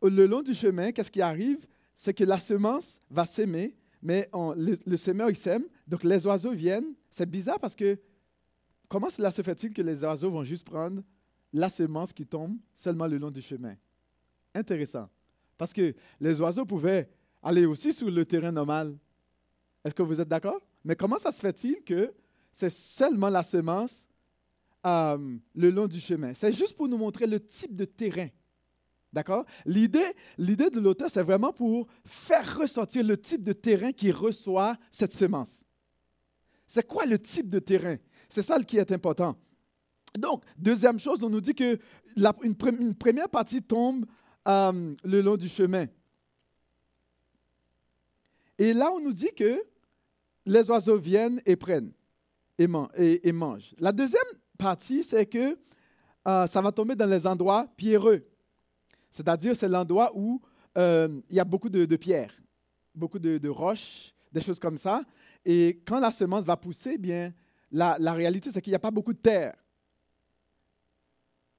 [0.04, 1.68] le long du chemin, qu'est-ce qui arrive?
[1.96, 5.64] C'est que la semence va s'aimer, mais le, le semeur, il sème.
[5.88, 6.94] Donc, les oiseaux viennent.
[7.10, 8.00] C'est bizarre parce que
[8.88, 11.02] comment cela se fait-il que les oiseaux vont juste prendre
[11.52, 13.76] la semence qui tombe seulement le long du chemin?
[14.54, 15.10] Intéressant.
[15.62, 17.08] Parce que les oiseaux pouvaient
[17.44, 18.98] aller aussi sur le terrain normal.
[19.86, 20.60] Est-ce que vous êtes d'accord?
[20.84, 22.12] Mais comment ça se fait-il que
[22.52, 24.08] c'est seulement la semence
[24.88, 26.34] euh, le long du chemin?
[26.34, 28.30] C'est juste pour nous montrer le type de terrain.
[29.14, 29.46] D'accord?
[29.68, 34.76] L'idée, l'idée de l'auteur, c'est vraiment pour faire ressortir le type de terrain qui reçoit
[34.90, 35.64] cette semence.
[36.66, 37.98] C'est quoi le type de terrain?
[38.30, 39.36] C'est ça qui est important.
[40.18, 41.78] Donc, deuxième chose, on nous dit que
[42.42, 44.08] une, première partie tombe
[44.48, 45.86] euh, le long du chemin.
[48.58, 49.64] Et là, on nous dit que
[50.46, 51.92] les oiseaux viennent et prennent
[52.60, 53.74] et, et, mangent.
[53.80, 54.22] La deuxième
[54.58, 55.58] partie, c'est que
[56.28, 58.24] euh, ça va tomber dans les endroits pierreux.
[59.10, 60.40] C'est-à-dire, c'est l'endroit où
[60.78, 62.34] euh, il y a beaucoup de, pierres,
[62.94, 65.04] beaucoup de, roches, des choses comme ça.
[65.44, 67.34] Et quand la semence va pousser, bien,
[67.72, 69.56] la, la réalité, c'est qu'il n'y a pas beaucoup de terre.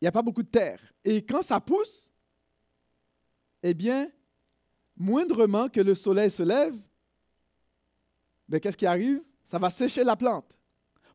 [0.01, 0.81] Il n'y a pas beaucoup de terre.
[1.05, 2.12] Et quand ça pousse,
[3.63, 4.09] eh bien,
[4.97, 6.75] moindrement que le soleil se lève,
[8.49, 9.23] mais qu'est-ce qui arrive?
[9.45, 10.59] Ça va sécher la plante.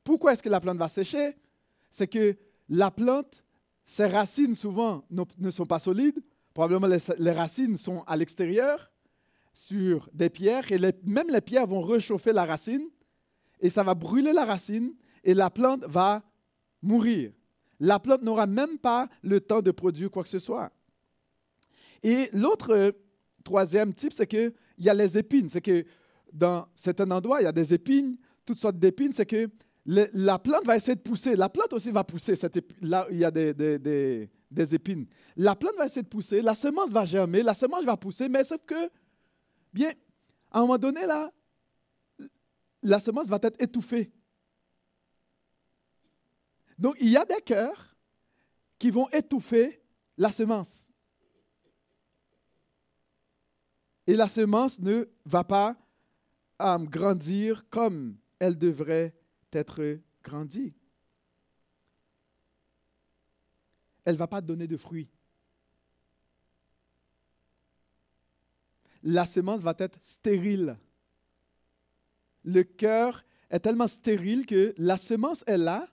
[0.04, 1.36] Pourquoi est-ce que la plante va sécher?
[1.92, 2.38] C'est que
[2.70, 3.44] la plante,
[3.84, 6.20] ses racines souvent ne sont pas solides.
[6.54, 8.92] Probablement les, racines sont à l'extérieur,
[9.54, 12.90] sur des pierres, et même les pierres vont réchauffer la racine,
[13.60, 16.24] et ça va brûler la racine, et la plante va
[16.82, 17.32] mourir.
[17.80, 20.72] La plante n'aura même pas le temps de produire quoi que ce soit.
[22.04, 22.92] Et l'autre euh,
[23.44, 25.50] troisième type, c'est qu'il y a les épines.
[25.50, 25.86] C'est que
[26.32, 29.14] dans certains endroits, il y a des épines, toutes sortes d'épines.
[29.14, 29.50] C'est que
[29.86, 31.36] la plante va essayer de pousser.
[31.36, 32.34] La plante aussi va pousser.
[32.82, 34.30] là, il y a des,
[34.74, 35.08] épines.
[35.38, 36.42] La plante va essayer de pousser.
[36.42, 37.42] La semence va germer.
[37.42, 38.28] La semence va pousser.
[38.28, 38.90] Mais sauf que,
[39.74, 39.92] bien,
[40.52, 41.32] à un moment donné, là,
[42.84, 44.12] la semence va être étouffée.
[46.78, 47.96] Donc, il y a des cœurs
[48.78, 49.82] qui vont étouffer
[50.18, 50.92] la semence.
[54.08, 55.76] Et la semence ne va pas
[56.62, 59.14] euh, grandir comme elle devrait
[59.52, 60.74] être grandie.
[64.06, 65.10] Elle ne va pas donner de fruits.
[69.04, 70.78] La semence va être stérile.
[72.44, 75.88] Le cœur est tellement stérile que la semence est là,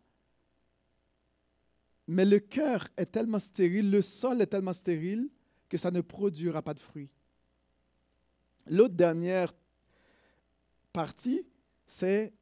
[2.07, 5.29] mais le cœur est tellement stérile, le sol est tellement stérile
[5.69, 7.13] que ça ne produira pas de fruits.
[8.67, 9.53] L'autre dernière
[10.93, 11.47] partie,
[11.87, 12.33] c'est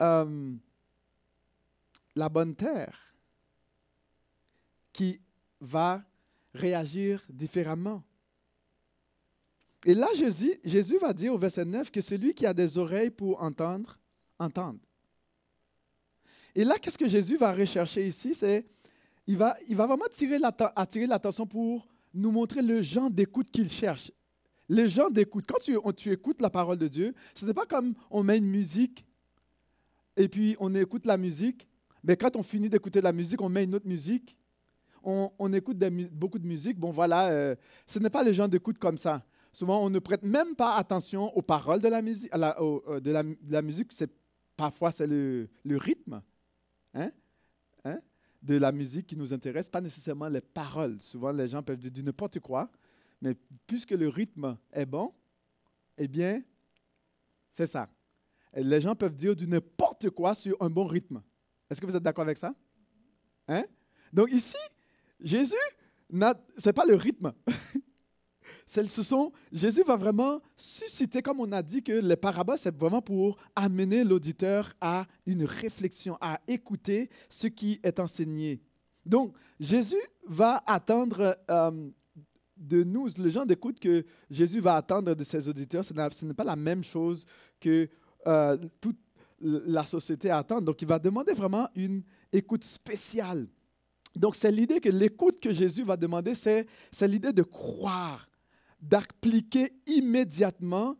[0.00, 0.54] euh,
[2.16, 3.14] la bonne terre
[4.92, 5.20] qui
[5.60, 6.02] va
[6.54, 8.02] réagir différemment.
[9.86, 13.42] Et là, Jésus, va dire au verset 9 que celui qui a des oreilles pour
[13.42, 13.98] entendre,
[14.38, 14.78] entende.
[16.54, 18.34] Et là, qu'est-ce que Jésus va rechercher ici?
[18.34, 18.66] C'est
[19.26, 20.04] il va vraiment
[20.74, 24.10] attirer l'attention pour nous montrer le genre d'écoute qu'il cherche.
[24.70, 25.46] Les gens d'écoute.
[25.48, 28.48] Quand tu, tu, écoutes la parole de Dieu, ce n'est pas comme on met une
[28.48, 29.04] musique
[30.16, 31.68] et puis on écoute la musique,
[32.04, 34.36] mais quand on finit d'écouter la musique, on met une autre musique.
[35.02, 35.76] On, on écoute
[36.12, 36.78] beaucoup de musique.
[36.78, 39.24] Bon, voilà, euh, ce n'est pas les gens d'écoute comme ça.
[39.52, 42.30] Souvent, on ne prête même pas attention aux paroles de la musique.
[42.32, 44.12] euh, de, la, musique, c'est
[44.56, 46.22] parfois c'est le, rythme.
[46.94, 47.10] Hein?
[47.84, 47.98] Hein?
[48.40, 50.98] de la musique qui nous intéresse, pas nécessairement les paroles.
[51.00, 52.70] Souvent, les gens peuvent dire n'importe quoi,
[53.20, 53.34] mais
[53.66, 55.12] puisque le rythme est bon,
[55.98, 56.42] eh bien,
[57.50, 57.88] c'est ça.
[58.54, 61.22] les gens peuvent dire du n'importe quoi sur un bon rythme.
[61.68, 62.54] Est-ce que vous êtes d'accord avec ça?
[63.48, 63.64] Hein?
[64.12, 64.56] Donc ici,
[65.20, 65.54] Jésus,
[66.10, 67.32] ce n'est pas le rythme.
[68.66, 73.02] ce sont, Jésus va vraiment susciter, comme on a dit, que les paraboles, c'est vraiment
[73.02, 78.62] pour amener l'auditeur à une réflexion, à écouter ce qui est enseigné.
[79.04, 81.90] Donc, Jésus va attendre euh,
[82.60, 86.44] de nous, les gens d'écoute que Jésus va attendre de ses auditeurs, ce n'est pas
[86.44, 87.24] la même chose
[87.58, 87.88] que
[88.26, 88.98] euh, toute
[89.40, 90.60] la société attend.
[90.60, 93.48] Donc, il va demander vraiment une écoute spéciale.
[94.14, 96.66] Donc, c'est l'idée que l'écoute que Jésus va demander, c'est
[97.02, 98.28] l'idée de croire
[98.80, 100.96] d'appliquer immédiatement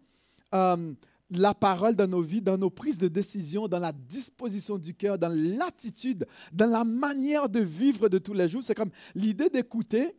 [0.54, 0.92] euh,
[1.30, 5.18] la parole dans nos vies, dans nos prises de décision, dans la disposition du cœur,
[5.18, 8.62] dans l'attitude, dans la manière de vivre de tous les jours.
[8.62, 10.16] C'est comme l'idée d'écouter.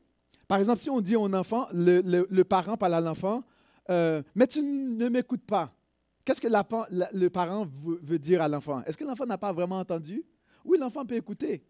[0.52, 3.42] Par exemple, si on dit à un enfant, le, parent parle à l'enfant,
[3.90, 5.74] euh, mais tu ne m'écoutes pas.
[6.26, 8.84] Qu'est-ce que le parent veut dire à l'enfant?
[8.84, 10.26] Est-ce que l'enfant n'a pas vraiment entendu?
[10.66, 11.64] Oui, l'enfant peut écouter.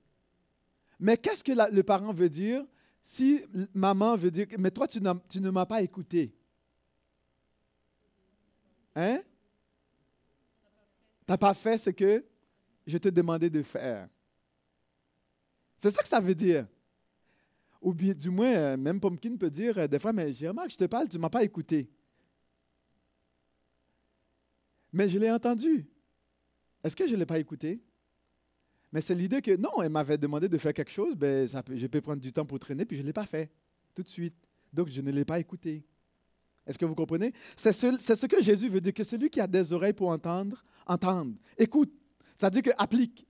[0.99, 2.65] Mais qu'est-ce que le parent veut dire
[3.03, 3.43] si
[3.75, 6.33] maman veut dire, mais toi, tu, tu ne m'as pas écouté?
[8.95, 9.19] Hein?
[11.27, 12.25] Tu n'as pas fait ce que
[12.87, 14.09] je te demandais de faire.
[15.77, 16.65] C'est ça que ça veut dire.
[17.81, 20.77] Ou du moins, euh, même Pumpkin peut dire euh, des fois, mais j'ai remarqué, je
[20.77, 21.89] te parle, tu ne m'as pas écouté.
[24.93, 25.87] Mais je l'ai entendu.
[26.83, 27.81] Est-ce que je ne l'ai pas écouté?
[28.91, 32.01] Mais c'est l'idée que non, elle m'avait demandé de faire quelque chose, ben, je peux
[32.01, 33.49] prendre du temps pour traîner, puis je ne l'ai pas fait
[33.95, 34.35] tout de suite.
[34.71, 35.83] Donc, je ne l'ai pas écouté.
[36.67, 37.33] Est-ce que vous comprenez?
[37.55, 40.63] C'est ce, ce, que Jésus veut dire, que celui qui a des oreilles pour entendre,
[40.85, 41.35] entende.
[41.57, 41.91] Écoute,
[42.37, 43.27] ça veut dire que applique.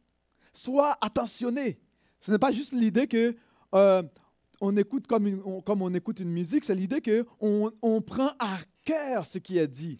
[0.54, 1.80] Sois attentionné.
[2.20, 3.36] Ce n'est pas juste l'idée que
[3.74, 4.04] euh,
[4.62, 9.40] on écoute comme, on, écoute une musique, c'est l'idée qu'on on prend à cœur ce
[9.40, 10.00] qui est dit.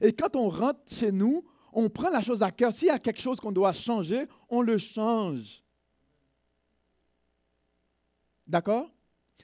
[0.00, 2.72] Et quand on rentre chez nous, on prend la chose à cœur.
[2.72, 5.62] S'il y a quelque chose qu'on doit changer, on le change.
[8.46, 8.88] D'accord?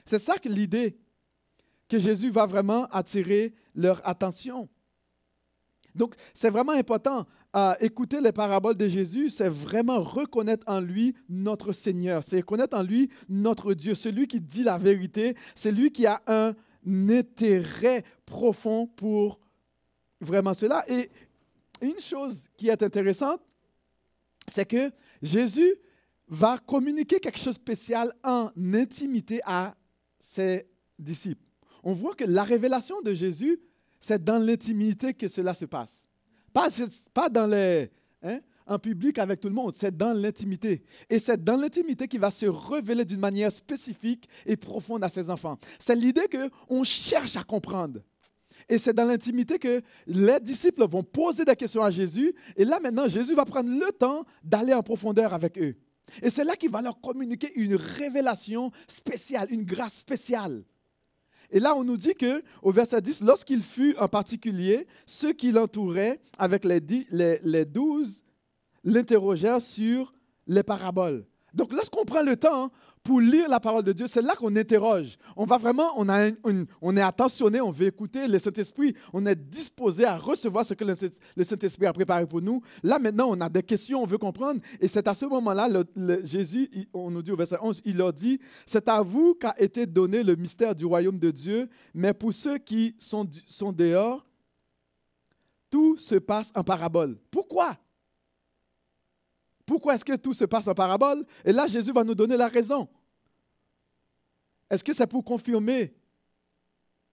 [0.05, 0.97] C'est ça que l'idée,
[1.89, 4.69] que Jésus va vraiment attirer leur attention.
[5.95, 7.25] Donc, c'est vraiment important.
[7.53, 12.75] à écouter les paraboles de Jésus, c'est vraiment reconnaître en lui notre Seigneur, c'est reconnaître
[12.75, 16.53] en lui notre Dieu, celui qui dit la vérité, c'est lui qui a un
[17.09, 19.39] intérêt profond pour
[20.19, 20.83] vraiment cela.
[20.89, 21.11] Et
[21.81, 23.39] une chose qui est intéressante,
[24.47, 25.75] c'est que Jésus
[26.27, 29.75] va communiquer quelque chose de spécial en intimité à
[30.19, 30.65] ses
[30.97, 31.43] disciples.
[31.83, 33.59] On voit que la révélation de Jésus,
[34.03, 36.09] c'est dans l'intimité que cela se passe.
[36.51, 36.67] Pas,
[37.13, 37.89] pas dans les,
[38.21, 40.83] hein, en public avec tout le monde, c'est dans l'intimité.
[41.09, 45.29] Et c'est dans l'intimité qu'il va se révéler d'une manière spécifique et profonde à ses
[45.29, 45.57] enfants.
[45.79, 46.27] C'est l'idée
[46.67, 48.01] qu'on cherche à comprendre.
[48.67, 52.35] Et c'est dans l'intimité que les disciples vont poser des questions à Jésus.
[52.57, 55.77] Et là maintenant, Jésus va prendre le temps d'aller en profondeur avec eux.
[56.21, 60.65] Et c'est là qu'il va leur communiquer une révélation spéciale, une grâce spéciale.
[61.53, 65.51] Et là, on nous dit que au verset 10, lorsqu'il fut en particulier, ceux qui
[65.51, 68.23] l'entouraient avec les, les, les douze
[68.83, 70.13] l'interrogèrent sur
[70.47, 71.25] les paraboles.
[71.53, 72.71] Donc, lorsqu'on prend le temps
[73.03, 75.17] pour lire la parole de Dieu, c'est là qu'on interroge.
[75.35, 80.17] On va vraiment, on, est attentionné, on veut écouter le Saint-Esprit, on est disposé à
[80.17, 82.61] recevoir ce que le, Saint-Esprit a préparé pour nous.
[82.81, 84.61] Là, maintenant, on a des questions, on veut comprendre.
[84.79, 85.67] Et c'est à ce moment-là,
[86.23, 89.85] Jésus, on nous dit au verset 11, il leur dit, c'est à vous qu'a été
[89.85, 94.25] donné le mystère du royaume de Dieu, mais pour ceux qui sont, sont dehors,
[95.69, 97.17] tout se passe en parabole.
[97.29, 97.77] Pourquoi?
[99.65, 101.25] Pourquoi est-ce que tout se passe en parabole?
[101.45, 102.87] Et là, Jésus va nous donner la raison.
[104.69, 105.93] Est-ce que c'est pour confirmer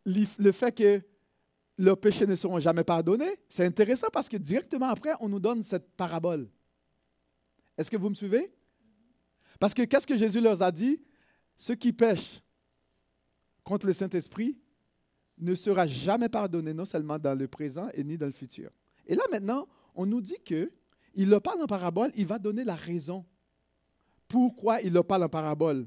[0.07, 1.03] le fait que
[1.79, 3.37] leurs péchés ne seront jamais pardonnés?
[3.49, 6.49] C'est intéressant parce que directement après, on nous donne cette parabole.
[7.77, 8.53] Est-ce que vous me suivez?
[9.59, 11.01] Parce que qu'est-ce que Jésus leur a dit?
[11.57, 12.43] Ceux qui pêchent
[13.63, 14.59] contre le Saint-Esprit
[15.39, 18.71] ne sera jamais pardonné, non seulement dans le présent et ni dans le futur.
[19.07, 20.73] Et là maintenant, on nous dit que
[21.15, 23.25] il le parle en parabole, il va donner la raison.
[24.29, 25.87] Pourquoi il le parle en parabole?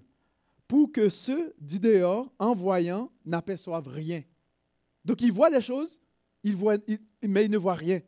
[0.68, 4.24] Pour que ceux du dehors, en voyant, n'aperçoivent rien.
[5.06, 6.00] Donc ils voient les choses,
[6.44, 8.00] mais ils ne voient rien.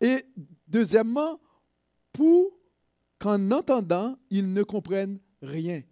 [0.00, 0.24] Et
[0.66, 1.40] deuxièmement,
[2.12, 2.58] pour
[3.18, 5.82] qu'en entendant, ils ne comprennent rien.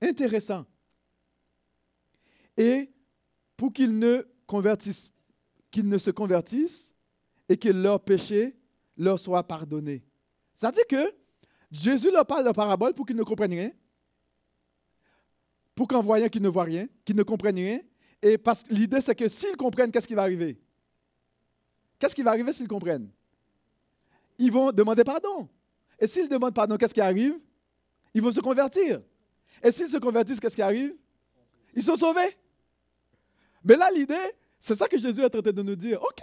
[0.00, 0.66] Intéressant.
[2.56, 2.90] Et
[3.56, 6.94] pour qu'ils ne se convertissent
[7.48, 8.56] et que leur péché
[9.02, 10.02] leur soit pardonné.
[10.54, 11.12] Ça dire que
[11.70, 13.70] Jésus leur parle de parabole pour qu'ils ne comprennent rien,
[15.74, 17.80] pour qu'en voyant qu'ils ne voient rien, qu'ils ne comprennent rien.
[18.20, 20.60] Et parce que l'idée, c'est que s'ils comprennent, qu'est-ce qui va arriver?
[21.98, 23.10] Qu'est-ce qui va arriver s'ils comprennent?
[24.38, 25.48] Ils vont demander pardon.
[25.98, 27.38] Et s'ils demandent pardon, qu'est-ce qui arrive?
[28.14, 29.02] Ils vont se convertir.
[29.62, 30.94] Et s'ils se convertissent, qu'est-ce qui arrive?
[31.74, 32.36] Ils sont sauvés.
[33.64, 34.14] Mais là, l'idée,
[34.60, 36.00] c'est ça que Jésus a traité de nous dire.
[36.02, 36.20] OK,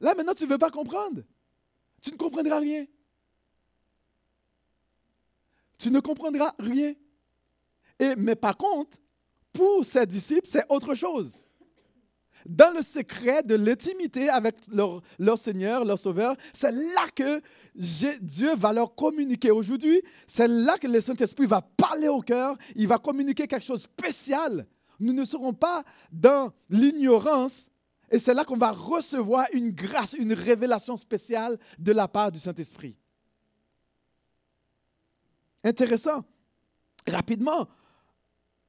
[0.00, 1.22] là maintenant, tu ne veux pas comprendre
[2.04, 2.84] tu ne comprendras rien.
[5.78, 6.92] Tu ne comprendras rien.
[7.98, 8.98] Et, mais par contre,
[9.54, 11.46] pour ces disciples, c'est autre chose.
[12.44, 17.40] Dans le secret de l'intimité avec leur, leur, Seigneur, leur Sauveur, c'est là que
[17.74, 19.50] Dieu va leur communiquer.
[19.50, 23.88] Aujourd'hui, c'est là que le Saint-Esprit va parler au cœur, il va communiquer quelque chose
[23.88, 24.66] de spécial.
[25.00, 27.70] Nous ne serons pas dans l'ignorance,
[28.10, 32.38] et c'est là qu'on va recevoir une grâce, une révélation spéciale de la part du
[32.38, 32.96] Saint-Esprit.
[35.62, 36.24] Intéressant.
[37.06, 37.68] Rapidement,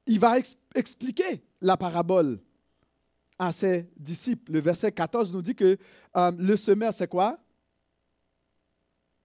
[0.06, 0.38] il va
[0.74, 2.40] expliquer la parabole
[3.38, 4.54] à ses disciples.
[4.54, 5.78] Le verset 14 nous dit que
[6.16, 7.38] euh, le semeur, c'est quoi?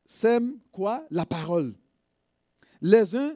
[0.06, 1.04] Sème quoi?
[1.10, 1.74] La parole.
[2.80, 3.34] Les uns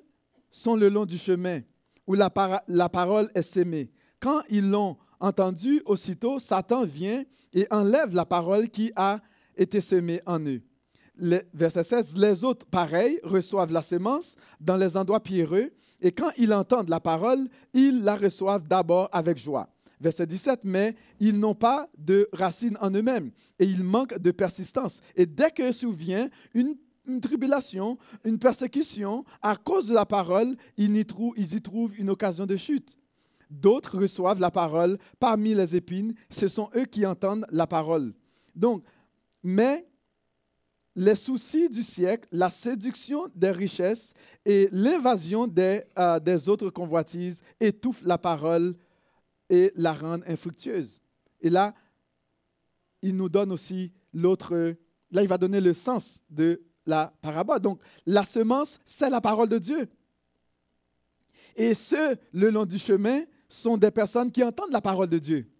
[0.50, 1.60] sont le long du chemin
[2.06, 2.32] où la,
[2.66, 3.90] la parole est sémée.
[4.18, 9.20] Quand ils l'ont entendu, aussitôt, Satan vient et enlève la parole qui a
[9.56, 10.60] été semée en eux.
[11.54, 15.70] verset 16, les autres, pareils, reçoivent la sémence dans les endroits pierreux,
[16.00, 19.70] et quand ils entendent la parole, ils la reçoivent d'abord avec joie.
[20.00, 25.00] Verset 17, mais ils n'ont pas de racines en eux-mêmes et ils manquent de persistance.
[25.16, 26.74] Et dès que survient une,
[27.06, 31.98] une tribulation, une persécution, à cause de la parole, ils y, trouvent, ils y trouvent
[31.98, 32.98] une occasion de chute.
[33.50, 36.14] D'autres reçoivent la parole parmi les épines.
[36.30, 38.14] Ce sont eux qui entendent la parole.
[38.54, 38.84] Donc,
[39.42, 39.86] mais
[40.96, 44.14] les soucis du siècle, la séduction des richesses
[44.44, 48.74] et l'évasion des, euh, des autres convoitises étouffent la parole
[49.50, 51.00] et la rendre infructueuse.
[51.40, 51.74] Et là,
[53.02, 54.76] il nous donne aussi l'autre,
[55.10, 57.60] là, il va donner le sens de la parabole.
[57.60, 59.88] Donc, la semence, c'est la parole de Dieu.
[61.56, 63.22] Et ceux, le long du chemin,
[63.54, 65.50] sont des personnes qui entendent la parole de Dieu.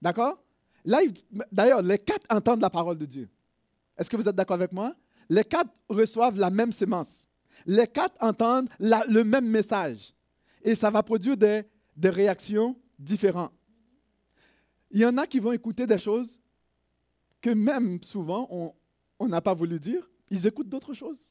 [0.00, 0.42] D'accord?
[0.84, 0.98] Là,
[1.50, 3.28] d'ailleurs, les quatre entendent la parole de Dieu.
[3.96, 4.94] Est-ce que vous êtes d'accord avec moi?
[5.28, 7.26] Les quatre reçoivent la même semence.
[7.66, 10.14] Les quatre entendent le même message.
[10.62, 11.64] Et ça va produire des
[11.96, 13.52] des réactions différentes.
[14.90, 16.38] Il y en a qui vont écouter des choses
[17.40, 18.74] que même souvent
[19.18, 20.08] on n'a pas voulu dire.
[20.30, 21.28] Ils écoutent d'autres choses.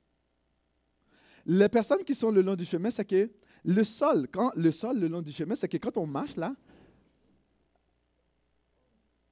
[1.46, 3.30] Les personnes qui sont le long du chemin, c'est que
[3.66, 6.56] le sol, quand le sol le long du chemin, c'est que quand on marche là,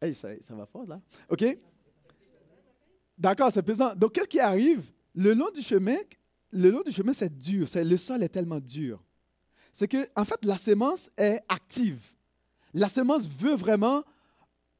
[0.01, 1.57] hey, ça, ça va fort là, ok?
[3.17, 3.95] D'accord, c'est pesant.
[3.95, 4.91] Donc qu'est-ce qui arrive?
[5.15, 5.97] Le long du chemin,
[6.51, 7.67] le long du chemin, c'est dur.
[7.75, 9.03] Le sol est tellement dur
[9.73, 12.13] c'est que, en fait, la sémence est active.
[12.75, 14.03] La sémence veut vraiment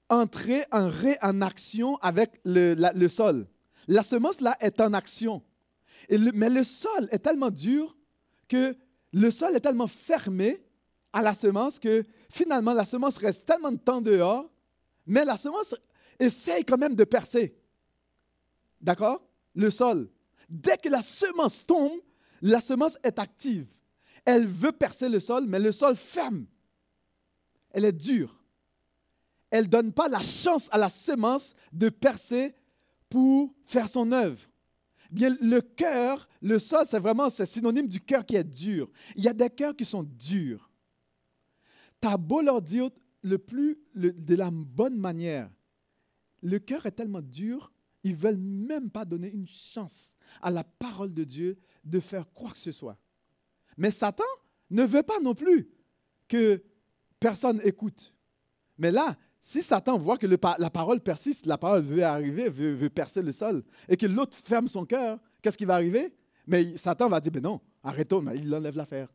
[0.08, 3.48] entrer en, ré, en action avec le, sol.
[3.88, 5.42] La semence, là, est en action.
[6.10, 7.98] mais le sol est tellement dur
[8.48, 8.76] que
[9.14, 10.62] le sol est tellement fermé
[11.14, 14.50] à la semence que finalement, la semence reste tellement de temps dehors,
[15.06, 15.76] mais la semence
[16.20, 17.56] essaye quand même de percer.
[18.82, 19.24] D'accord?
[19.54, 20.10] Le sol.
[20.50, 22.00] Dès que la semence tombe,
[22.42, 23.68] la semence est active.
[24.26, 26.46] Elle veut percer le sol, mais le sol ferme.
[27.70, 28.44] Elle est dure.
[29.52, 32.56] Elle ne donne pas la chance à la semence de percer
[33.10, 34.42] pour faire son œuvre.
[35.14, 38.90] Bien, le cœur, le sol, c'est vraiment c'est synonyme du cœur qui est dur.
[39.16, 40.72] Il y a des cœurs qui sont durs.
[42.02, 42.90] Tu as beau leur dire
[43.22, 45.52] le plus, de la bonne manière,
[46.42, 47.72] le cœur est tellement dur,
[48.04, 52.50] ils veulent même pas donner une chance à la parole de Dieu de faire quoi
[52.50, 52.98] que ce soit.
[53.78, 54.24] Mais Satan
[54.72, 55.70] ne veut pas non plus
[56.28, 56.64] que
[57.20, 58.16] personne écoute.
[58.80, 63.22] Mais là, si Satan voit que la parole persiste, la parole veut arriver, veut, percer
[63.22, 66.16] le sol, et que l'autre ferme son cœur, qu'est-ce qui va arriver?
[66.48, 69.10] Mais Satan va dire, ben non, arrêtons, il enlève l'affaire.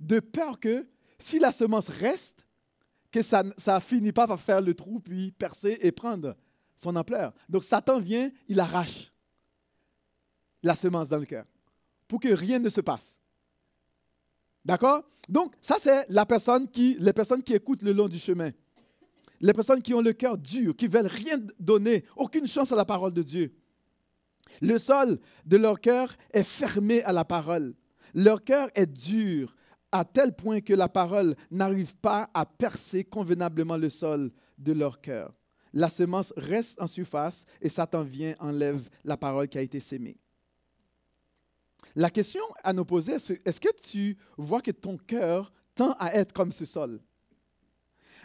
[0.00, 2.46] De peur que si la semence reste,
[3.12, 6.34] que ça ne finit pas par faire le trou, puis percer et prendre
[6.74, 7.34] son ampleur.
[7.46, 9.12] Donc Satan vient, il arrache
[10.62, 11.44] la semence dans le cœur
[12.08, 13.20] pour que rien ne se passe.
[14.64, 15.04] D'accord?
[15.28, 18.50] Donc, ça, c'est la personne qui, les personnes qui écoutent le long du chemin.
[19.40, 22.84] Les personnes qui ont le cœur dur, qui veulent rien donner, aucune chance à la
[22.84, 23.54] parole de Dieu.
[24.60, 27.74] Le sol de leur cœur est fermé à la parole.
[28.14, 29.54] Leur cœur est dur
[29.92, 35.00] à tel point que la parole n'arrive pas à percer convenablement le sol de leur
[35.00, 35.34] cœur.
[35.72, 40.18] La semence reste en surface et Satan vient, enlève la parole qui a été sémée.
[41.94, 46.14] La question à nous poser, c'est est-ce que tu vois que ton cœur tend à
[46.14, 47.00] être comme ce sol?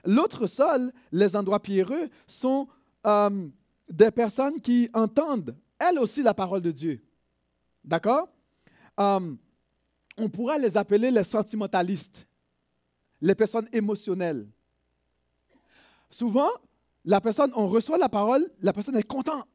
[0.06, 2.68] L'autre sol, les endroits pierreux, sont
[3.06, 3.48] euh,
[3.90, 7.04] des personnes qui entendent, elles aussi, la parole de Dieu.
[7.84, 8.30] D'accord?
[9.00, 9.36] Euh,
[10.18, 12.28] on pourrait les appeler les sentimentalistes,
[13.22, 14.48] les personnes émotionnelles.
[16.10, 16.50] Souvent,
[17.04, 19.48] la personne, on reçoit la parole, la personne est contente.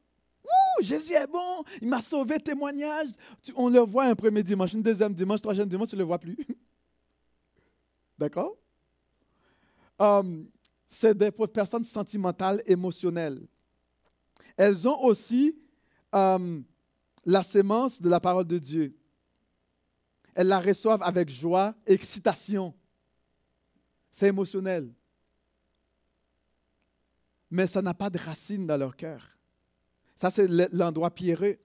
[0.80, 3.08] Jésus est bon, il m'a sauvé, témoignage.
[3.54, 6.18] on le voit un premier dimanche, un deuxième dimanche, troisième dimanche, tu ne le vois
[6.18, 6.38] plus.
[8.18, 8.56] D'accord?
[10.00, 10.48] Um,
[10.86, 13.46] C'est des personnes sentimentales, émotionnelles.
[14.56, 15.56] Elles ont aussi
[16.12, 16.64] um,
[17.24, 18.96] la sémence de la parole de Dieu.
[20.34, 22.74] Elles la reçoivent avec joie, excitation.
[24.10, 24.92] C'est émotionnel.
[27.50, 29.36] Mais ça n'a pas de racine dans leur cœur.
[30.14, 31.58] Ça, c'est l'endroit pierreux.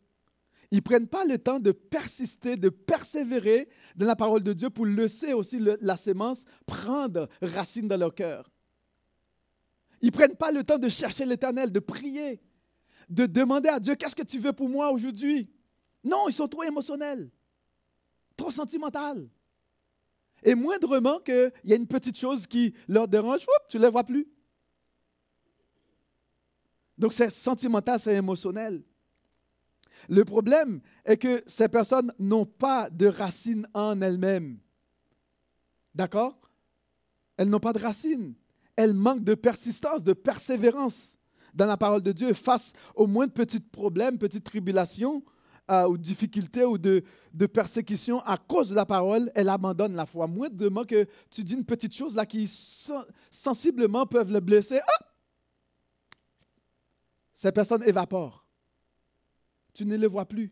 [0.71, 4.69] Ils ne prennent pas le temps de persister, de persévérer dans la parole de Dieu
[4.69, 8.51] pour laisser aussi la sémence prendre racine dans leur cœur.
[10.01, 12.41] Ils ne prennent pas le temps de chercher l'Éternel, de prier,
[13.09, 15.49] de demander à Dieu, qu'est-ce que tu veux pour moi aujourd'hui?
[16.03, 17.29] Non, ils sont trop émotionnels.
[18.35, 19.29] trop sentimental.
[20.43, 24.03] Et moindrement qu'il y a une petite chose qui leur dérange, tu ne les vois
[24.03, 24.27] plus.
[26.97, 28.83] Donc c'est sentimental, c'est émotionnel.
[30.09, 34.59] Le problème est que ces personnes n'ont pas de racines en elles-mêmes.
[35.93, 36.39] D'accord?
[37.37, 38.33] Elles n'ont pas de racines.
[38.75, 41.17] Elles manquent de persistance, de persévérance
[41.53, 45.23] dans la parole de Dieu face au moins de petits problèmes, petites tribulations
[45.71, 47.01] euh, ou difficultés ou de,
[47.33, 50.27] de persécutions à cause de la parole, elles abandonnent la foi.
[50.27, 52.47] Moins de que tu dis une petite chose là qui
[53.31, 54.79] sensiblement peuvent le blesser.
[57.33, 58.44] Ces personnes évaporent.
[59.75, 60.51] Tu ne les vois plus.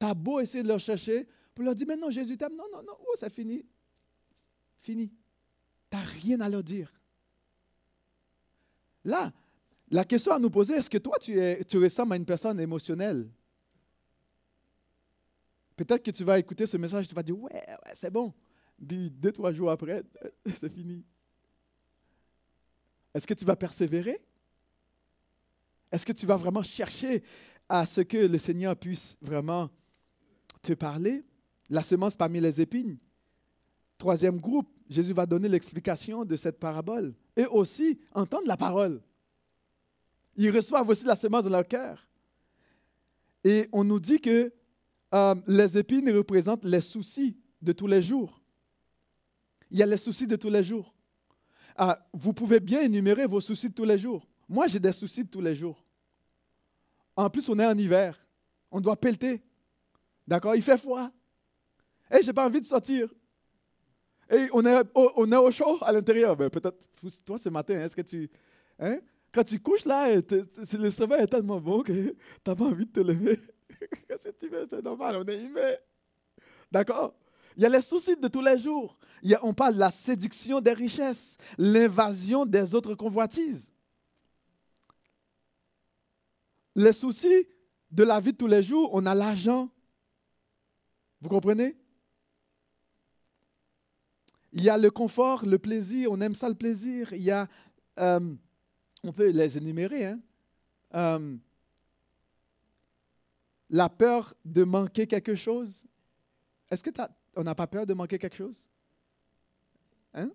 [0.00, 2.56] Tu as beau essayer de leur chercher pour leur dire, mais non, Jésus t'aime.
[2.56, 3.66] Non, non, non, oh, c'est fini.
[4.78, 5.08] Fini.
[5.90, 6.92] Tu n'as rien à leur dire.
[9.04, 9.32] Là,
[9.90, 12.58] la question à nous poser, est-ce que toi, tu, es, tu ressembles à une personne
[12.60, 13.28] émotionnelle?
[15.76, 18.32] Peut-être que tu vas écouter ce message tu vas dire, ouais, ouais, c'est bon.
[18.86, 20.02] Puis deux, trois jours après,
[20.58, 21.04] c'est fini.
[23.12, 24.20] Est-ce que tu vas persévérer?
[25.90, 27.22] Est-ce que tu vas vraiment chercher
[27.68, 29.70] à ce que le Seigneur puisse vraiment
[30.62, 31.24] te parler?
[31.68, 32.98] La semence parmi les épines.
[33.98, 39.00] Troisième groupe, Jésus va donner l'explication de cette parabole et aussi entendre la parole.
[40.36, 42.08] Ils reçoivent aussi la semence dans leur cœur.
[43.42, 44.52] Et on nous dit que
[45.14, 48.40] euh, les épines représentent les soucis de tous les jours.
[49.70, 50.94] Il y a les soucis de tous les jours.
[51.76, 54.26] Ah, vous pouvez bien énumérer vos soucis de tous les jours.
[54.48, 55.85] Moi, j'ai des soucis de tous les jours.
[57.16, 58.14] En plus, on est en hiver.
[58.70, 59.42] On doit pelleter.
[60.28, 60.54] D'accord?
[60.54, 61.10] Il fait froid.
[62.10, 63.08] Et je n'ai pas envie de sortir.
[64.30, 66.36] Et on est au, on est au chaud à l'intérieur.
[66.36, 66.78] Ben, peut-être,
[67.24, 68.30] toi, ce matin, est-ce que tu.
[68.78, 68.98] Hein?
[69.32, 72.92] Quand tu couches là, le sommeil est tellement bon que tu n'as pas envie de
[72.92, 73.38] te lever.
[74.08, 74.66] Qu'est-ce que tu veux?
[74.68, 75.74] C'est normal, on est humain.
[76.70, 77.14] D'accord?
[77.56, 78.98] Il y a les soucis de tous les jours.
[79.22, 83.72] Il y a, on parle de la séduction des richesses, l'invasion des autres convoitises.
[86.76, 87.48] Les soucis
[87.90, 89.70] de la vie de tous les jours, on a l'argent.
[91.22, 91.74] Vous comprenez?
[94.52, 97.12] Il y a le confort, le plaisir, on aime ça le plaisir.
[97.14, 97.48] Il y a,
[97.98, 98.34] euh,
[99.02, 100.20] on peut les énumérer, hein?
[100.94, 101.36] Euh,
[103.70, 105.86] la peur de manquer quelque chose.
[106.70, 106.90] Est-ce que
[107.34, 108.68] on n'a pas peur de manquer quelque chose?
[110.14, 110.30] Hein?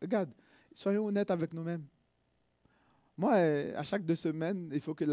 [0.00, 0.32] Regarde,
[0.74, 1.86] soyons honnêtes avec nous-mêmes.
[3.16, 5.04] Moi, euh, à chaque deux semaines, il faut que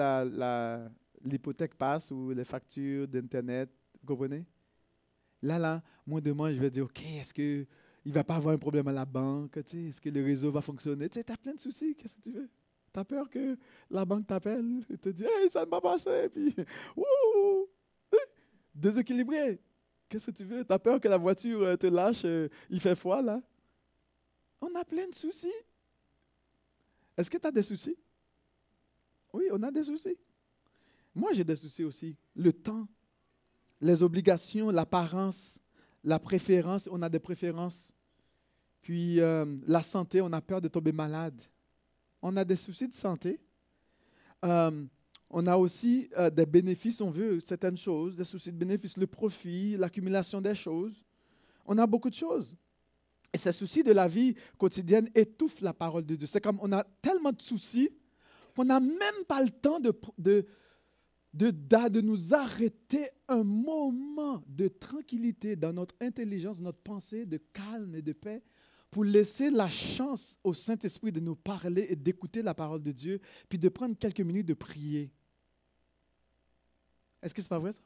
[1.23, 3.69] l'hypothèque passe ou les factures d'Internet,
[4.01, 4.45] vous comprenez?
[5.41, 7.67] Là, là, moi, demain, je vais dire, OK, est-ce qu'il
[8.05, 9.57] ne va pas avoir un problème à la banque?
[9.57, 11.09] Est-ce que le réseau va fonctionner?
[11.09, 11.95] Tu sais, as plein de soucis.
[11.95, 12.49] Qu'est-ce que tu veux?
[12.93, 13.57] Tu as peur que
[13.89, 16.29] la banque t'appelle et te dit, hey, ça ne m'a pas passé.
[16.29, 16.55] Puis,
[16.95, 17.69] wouh!
[18.73, 19.59] Déséquilibré.
[20.07, 20.65] Qu'est-ce que tu veux?
[20.65, 23.41] Tu as peur que la voiture euh, te lâche, euh, il fait froid, là?
[24.61, 25.53] On a plein de soucis.
[27.19, 27.97] Est-ce que tu as des soucis?
[29.33, 30.15] Oui, on a des soucis.
[31.13, 32.15] Moi, j'ai des soucis aussi.
[32.33, 32.87] Le temps,
[33.81, 35.59] les obligations, l'apparence,
[36.01, 37.93] la préférence, on a des préférences.
[38.79, 41.41] Puis euh, la santé, on a peur de tomber malade.
[42.21, 43.41] On a des soucis de santé.
[44.45, 44.85] Euh,
[45.29, 49.07] on a aussi euh, des bénéfices, on veut certaines choses, des soucis de bénéfices, le
[49.07, 51.03] profit, l'accumulation des choses.
[51.65, 52.55] On a beaucoup de choses.
[53.33, 56.27] Et ces soucis de la vie quotidienne étouffent la parole de Dieu.
[56.27, 57.89] C'est comme on a tellement de soucis
[58.55, 60.45] qu'on n'a même pas le temps de, de,
[61.33, 67.95] de, de nous arrêter un moment de tranquillité dans notre intelligence, notre pensée, de calme
[67.95, 68.43] et de paix,
[68.91, 73.21] pour laisser la chance au Saint-Esprit de nous parler et d'écouter la parole de Dieu,
[73.47, 75.11] puis de prendre quelques minutes de prier.
[77.21, 77.81] Est-ce que ce n'est pas vrai ça?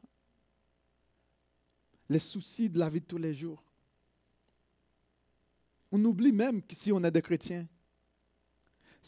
[2.09, 3.63] Les soucis de la vie de tous les jours.
[5.93, 7.67] On oublie même que si on est des chrétiens,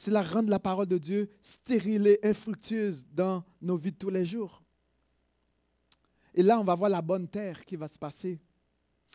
[0.06, 4.24] la rendre la parole de Dieu stérile et infructueuse dans nos vies de tous les
[4.24, 4.62] jours.
[6.36, 8.40] Et là, on va voir la bonne terre qui va se passer.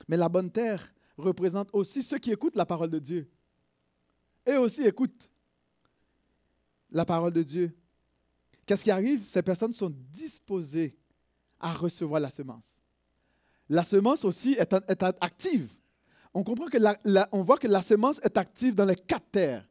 [0.08, 3.30] Mais la bonne terre représente aussi ceux qui écoutent la parole de Dieu.
[4.44, 5.30] Et aussi écoutent
[6.90, 7.72] la parole de Dieu.
[8.66, 9.22] Qu'est-ce qui arrive?
[9.24, 10.96] Ces personnes sont disposées
[11.60, 12.80] à recevoir la semence.
[13.68, 14.72] La semence aussi est,
[15.20, 15.76] active.
[16.32, 16.78] On comprend que
[17.32, 19.66] on que la semence est active dans les quatre terres.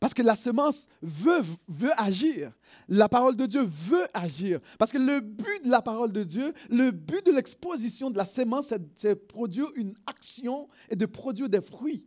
[0.00, 2.52] Parce que la semence veut, veut agir.
[2.88, 4.60] La parole de Dieu veut agir.
[4.78, 8.24] Parce que le but de la parole de Dieu, le but de l'exposition de la
[8.24, 12.06] semence, c'est de produire une action et de produire des fruits.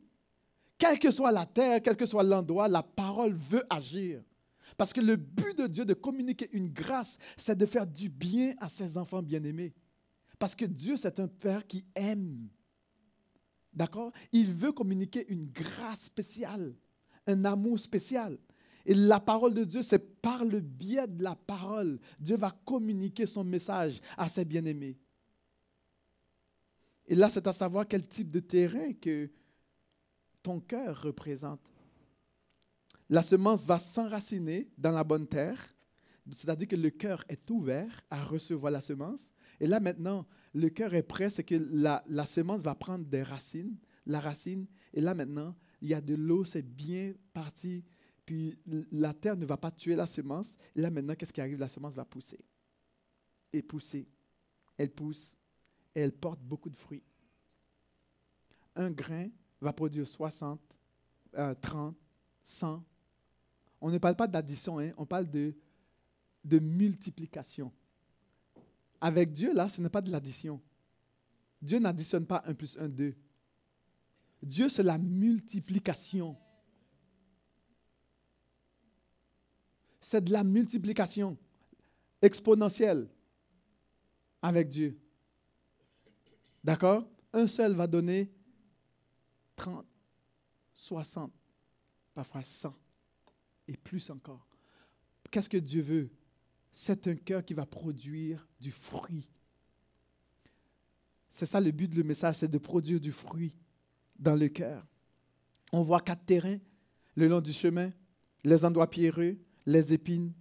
[0.78, 4.24] Quelle que soit la terre, quel que soit l'endroit, la parole veut agir.
[4.78, 8.54] Parce que le but de Dieu de communiquer une grâce, c'est de faire du bien
[8.60, 9.74] à ses enfants bien-aimés.
[10.40, 12.48] Parce que Dieu, c'est un Père qui aime.
[13.74, 14.11] D'accord?
[14.32, 16.76] Il veut communiquer une grâce spéciale,
[17.28, 18.38] un amour spécial.
[18.86, 23.26] Et la parole de Dieu, c'est par le biais de la parole, Dieu va communiquer
[23.26, 24.97] son message à ses bien-aimés.
[27.07, 29.30] Et là, c'est à savoir quel type de terrain que
[30.41, 31.72] ton cœur représente.
[33.09, 35.76] La semence va s'enraciner dans la bonne terre,
[36.32, 39.32] c'est-à-dire que le cœur est ouvert à recevoir la semence.
[39.59, 43.76] Et là, maintenant, le cœur est prêt, c'est que la, semence va prendre des racines,
[44.06, 47.84] la racine, et là, maintenant, il y a de l'eau, c'est bien parti
[48.32, 48.58] puis
[48.91, 50.56] la terre ne va pas tuer la semence.
[50.76, 51.60] Et là maintenant, qu'est-ce qui arrive?
[51.60, 52.39] La semence va pousser.
[53.52, 54.08] Et pousser.
[54.78, 55.36] Elle pousse.
[55.93, 57.04] Et elle porte beaucoup de fruits.
[58.76, 59.28] Un grain
[59.60, 60.62] va produire 60,
[61.62, 61.95] 30,
[62.41, 62.84] 100.
[63.82, 65.54] On ne parle pas d'addition, hein, on parle de,
[66.45, 67.70] de multiplication.
[69.02, 70.62] Avec Dieu, là, ce n'est pas de l'addition.
[71.62, 73.16] Dieu n'additionne pas 1 plus 1, 2.
[74.43, 76.38] Dieu, c'est la multiplication.
[80.02, 81.38] c'est de la multiplication
[82.22, 83.08] exponentielle
[84.41, 84.99] avec Dieu.
[86.64, 87.08] D'accord?
[87.32, 88.34] Un seul va donner
[89.56, 89.86] 30,
[90.74, 91.32] 60,
[92.14, 92.76] parfois 100
[93.68, 94.45] et plus encore.
[95.30, 96.10] Qu'est-ce que Dieu veut?
[96.74, 99.28] C'est un cœur qui va produire du fruit.
[101.30, 103.55] C'est ça le but du message, c'est de produire du fruit
[104.17, 104.86] dans le cœur.
[105.72, 106.57] On voit quatre terrains
[107.15, 107.89] le long du chemin,
[108.43, 110.34] les endroits pierreux, les épines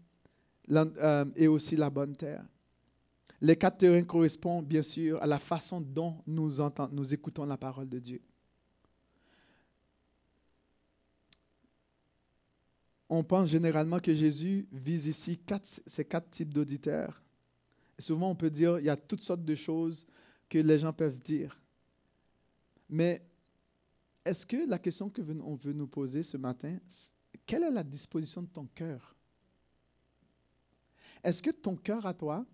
[0.70, 2.44] euh, et aussi la bonne terre.
[3.40, 7.56] Les quatre terrains correspondent bien sûr à la façon dont nous, entendons, nous écoutons la
[7.56, 8.20] parole de Dieu.
[13.12, 15.38] On pense généralement que Jésus vise ici
[15.84, 17.20] ces quatre types d'auditeurs.
[17.98, 20.06] Et souvent, on peut dire il y a toutes sortes de choses
[20.48, 21.60] que les gens peuvent dire.
[22.88, 23.20] Mais
[24.24, 26.78] est-ce que la question que on veut nous poser ce matin,
[27.44, 29.16] quelle est la disposition de ton cœur?
[31.24, 32.46] Est-ce que ton cœur à toi,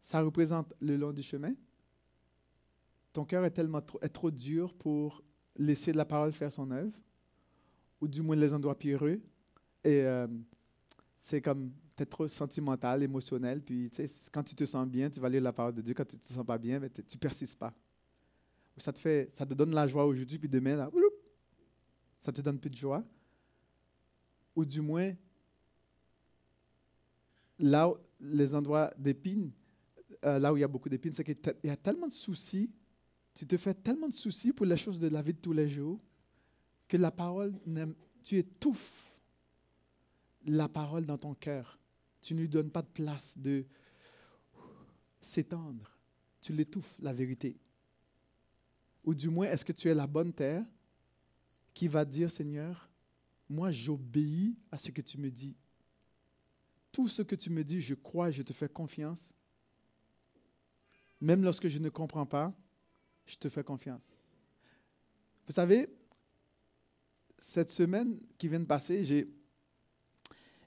[0.00, 1.52] ça représente le long du chemin?
[3.12, 5.20] Ton cœur est tellement trop, est trop dur pour
[5.56, 6.96] laisser la parole faire son œuvre,
[8.00, 9.20] ou du moins les endroits pierreux,
[9.84, 10.26] et euh,
[11.20, 15.10] c'est comme, tu es trop sentimental, émotionnel, puis tu sais, quand tu te sens bien,
[15.10, 17.18] tu vas lire la parole de Dieu, quand tu te sens pas bien, ben, tu
[17.18, 17.72] persistes pas.
[18.76, 20.90] Ça te, fait, ça te donne la joie aujourd'hui, puis demain, là,
[22.20, 23.04] ça te donne plus de joie
[24.56, 25.12] ou du moins
[27.58, 29.52] là où les endroits d'épines,
[30.24, 32.74] euh, là où il y a beaucoup d'épines, c'est qu'il y a tellement de soucis,
[33.34, 35.68] tu te fais tellement de soucis pour les choses de la vie de tous les
[35.68, 36.00] jours,
[36.88, 37.54] que la parole,
[38.22, 39.13] tu étouffes
[40.44, 41.78] la parole dans ton cœur.
[42.20, 43.66] Tu ne lui donnes pas de place de
[45.20, 45.90] s'étendre.
[46.40, 47.56] Tu l'étouffes, la vérité.
[49.04, 50.64] Ou du moins, est-ce que tu es la bonne terre
[51.74, 52.88] qui va dire, Seigneur,
[53.48, 55.56] moi j'obéis à ce que tu me dis.
[56.92, 59.34] Tout ce que tu me dis, je crois et je te fais confiance.
[61.20, 62.54] Même lorsque je ne comprends pas,
[63.26, 64.16] je te fais confiance.
[65.46, 65.88] Vous savez,
[67.38, 69.28] cette semaine qui vient de passer, j'ai,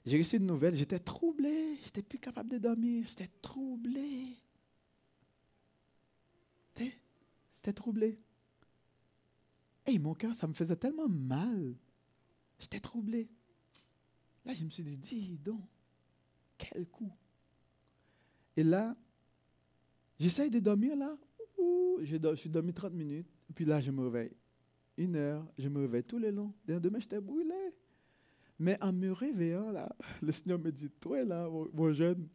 [0.08, 0.74] j'ai reçu une nouvelle.
[0.74, 1.76] J'étais troublé.
[1.82, 3.06] J'étais plus capable de dormir.
[3.06, 4.36] J'étais troublé.
[7.52, 8.16] C'était troublé.
[9.86, 11.74] Et mon cœur, ça me faisait tellement mal.
[12.58, 13.28] J'étais troublé.
[14.44, 15.60] Là, je me suis dit, dis donc,
[16.56, 17.12] quel coup.
[18.56, 18.96] Et là,
[20.20, 21.18] j'essaye de dormir là.
[22.00, 23.28] je suis dormi 30 minutes.
[23.54, 24.36] Puis là, je me réveille.
[24.96, 26.54] Une heure, je me réveille tout le long.
[26.64, 27.74] Demain, j'étais brûlé.
[28.58, 29.88] Mais en me réveillant, là,
[30.22, 32.28] le Seigneur me dit, toi là, mon jeune,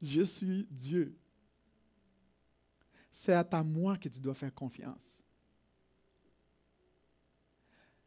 [0.00, 1.16] je suis Dieu.
[3.10, 5.22] C'est à ta moi que tu dois faire confiance.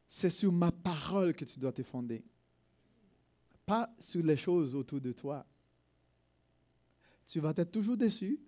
[0.08, 2.24] C'est sur ma parole que tu dois te fonder.
[3.66, 5.46] Pas sur les choses autour de toi.
[7.28, 8.40] Tu vas être toujours déçu,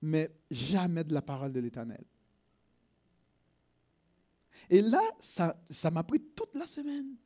[0.00, 2.04] mais jamais de la parole de l'Éternel.
[4.70, 7.16] Et là, ça, ça m'a pris toute la semaine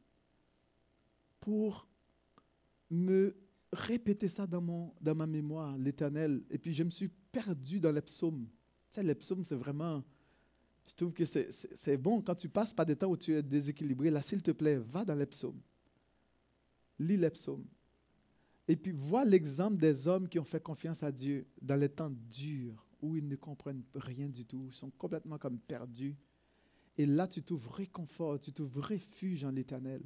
[1.41, 1.89] pour
[2.91, 3.37] me
[3.73, 6.43] répéter ça dans, mon, dans ma mémoire, l'Éternel.
[6.51, 8.47] Et puis je me suis perdu dans les psaumes.
[8.91, 10.03] Tu sais, les psaumes, c'est vraiment
[10.89, 14.11] je trouve que c'est bon quand tu passes par des temps où tu es déséquilibré.
[14.11, 15.61] Là, s'il te plaît, va dans les psaumes.
[16.99, 17.67] Lis les psaumes.
[18.67, 22.11] Et puis vois l'exemple des hommes qui ont fait confiance à Dieu dans les temps
[22.11, 26.17] durs où ils ne comprennent rien du tout, ils sont complètement comme perdus.
[26.97, 30.03] Et là, tu trouves réconfort, tu trouves refuge en l'éternel.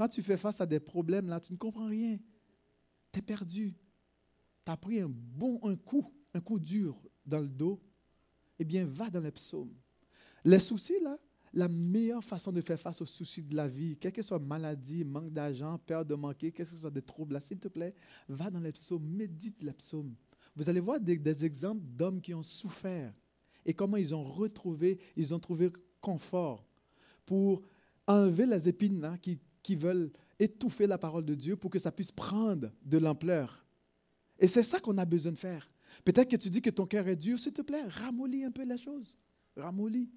[0.00, 2.18] Quand tu fais face à des problèmes, là, tu ne comprends rien.
[3.12, 3.74] Tu es perdu.
[4.64, 7.78] Tu as pris un bon un coup un coup dur dans le dos,
[8.58, 9.74] eh bien, va dans les psaumes.
[10.42, 11.18] Les soucis, là,
[11.52, 15.04] la meilleure façon de faire face aux soucis de la vie, quelle que soit maladie,
[15.04, 17.94] manque d'argent, peur de manquer, quel que soit des troubles, là, s'il te plaît,
[18.26, 20.14] va dans les psaumes, médite les psaumes.
[20.56, 23.12] Vous allez voir des, des exemples d'hommes qui ont souffert
[23.66, 25.70] et comment ils ont retrouvé, ils ont trouvé
[26.00, 26.64] confort
[27.26, 27.60] pour
[28.06, 31.92] enlever les épines là, qui, qui veulent étouffer la parole de Dieu pour que ça
[31.92, 33.64] puisse prendre de l'ampleur.
[34.38, 35.70] Et c'est ça qu'on a besoin de faire.
[36.04, 38.64] Peut-être que tu dis que ton cœur est dur, s'il te plaît, ramollis un peu
[38.64, 39.18] la chose.
[39.56, 40.10] Ramollis.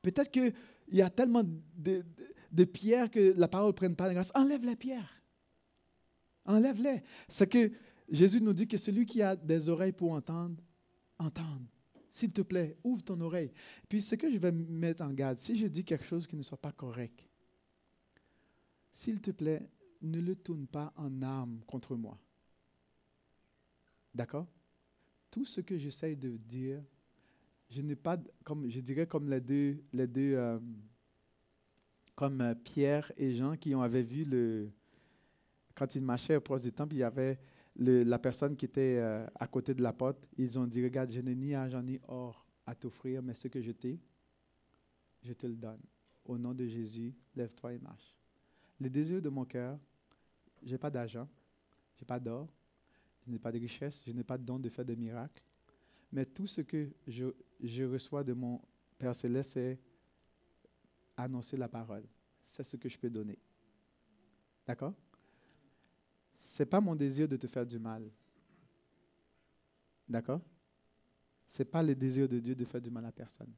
[0.00, 0.52] Peut-être qu'il
[0.90, 1.44] y a tellement
[1.76, 4.32] de, pierres que la parole ne prenne pas de grâce.
[4.34, 5.22] Enlève les pierres.
[6.44, 7.02] Enlève-les.
[7.28, 7.70] C'est que
[8.08, 10.60] Jésus nous dit que celui qui a des oreilles pour entendre,
[11.18, 11.66] entende.
[12.10, 13.52] S'il te plaît, ouvre ton oreille.
[13.88, 16.42] Puis ce que je vais mettre en garde, si je dis quelque chose qui ne
[16.42, 17.24] soit pas correct,
[18.92, 19.68] s'il te plaît,
[20.02, 22.18] ne le tourne pas en arme contre moi.
[24.14, 24.46] D'accord?
[25.30, 26.82] Tout ce que j'essaye de dire,
[27.70, 30.58] je n'ai pas, comme je dirais comme les deux, les euh,
[32.14, 34.70] comme euh, Pierre et Jean qui ont avaient vu le,
[35.74, 37.38] quand ils marchaient proche du temple, il y avait
[37.76, 40.28] la personne qui était euh, à côté de la porte.
[40.36, 43.62] Ils ont dit, regarde, je n'ai ni argent ni or à t'offrir, mais ce que
[43.62, 43.98] je t'ai,
[45.22, 45.80] je te le donne.
[46.24, 48.21] Au nom de Jésus, lève-toi et marche.
[48.82, 49.78] Le désir de mon cœur,
[50.60, 51.28] je n'ai pas d'argent,
[51.94, 52.48] je n'ai pas d'or,
[53.24, 55.40] je n'ai pas de richesse, je n'ai pas de don de faire des miracles.
[56.10, 57.26] Mais tout ce que je,
[57.60, 58.60] je reçois de mon
[58.98, 59.78] Père Céleste, c'est
[61.16, 62.02] annoncer la parole.
[62.44, 63.38] C'est ce que je peux donner.
[64.66, 64.94] D'accord?
[66.36, 68.10] Ce n'est pas mon désir de te faire du mal.
[70.08, 70.40] D'accord?
[71.46, 73.52] Ce n'est pas le désir de Dieu de faire du mal à personne.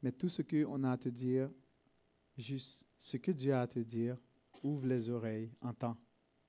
[0.00, 1.50] Mais tout ce qu'on a à te dire,
[2.40, 4.16] juste ce que Dieu a à te dire,
[4.62, 5.96] ouvre les oreilles, entends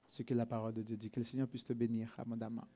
[0.07, 1.09] ce que la parole de Dieu dit.
[1.09, 2.67] Que le Seigneur puisse te bénir abondamment.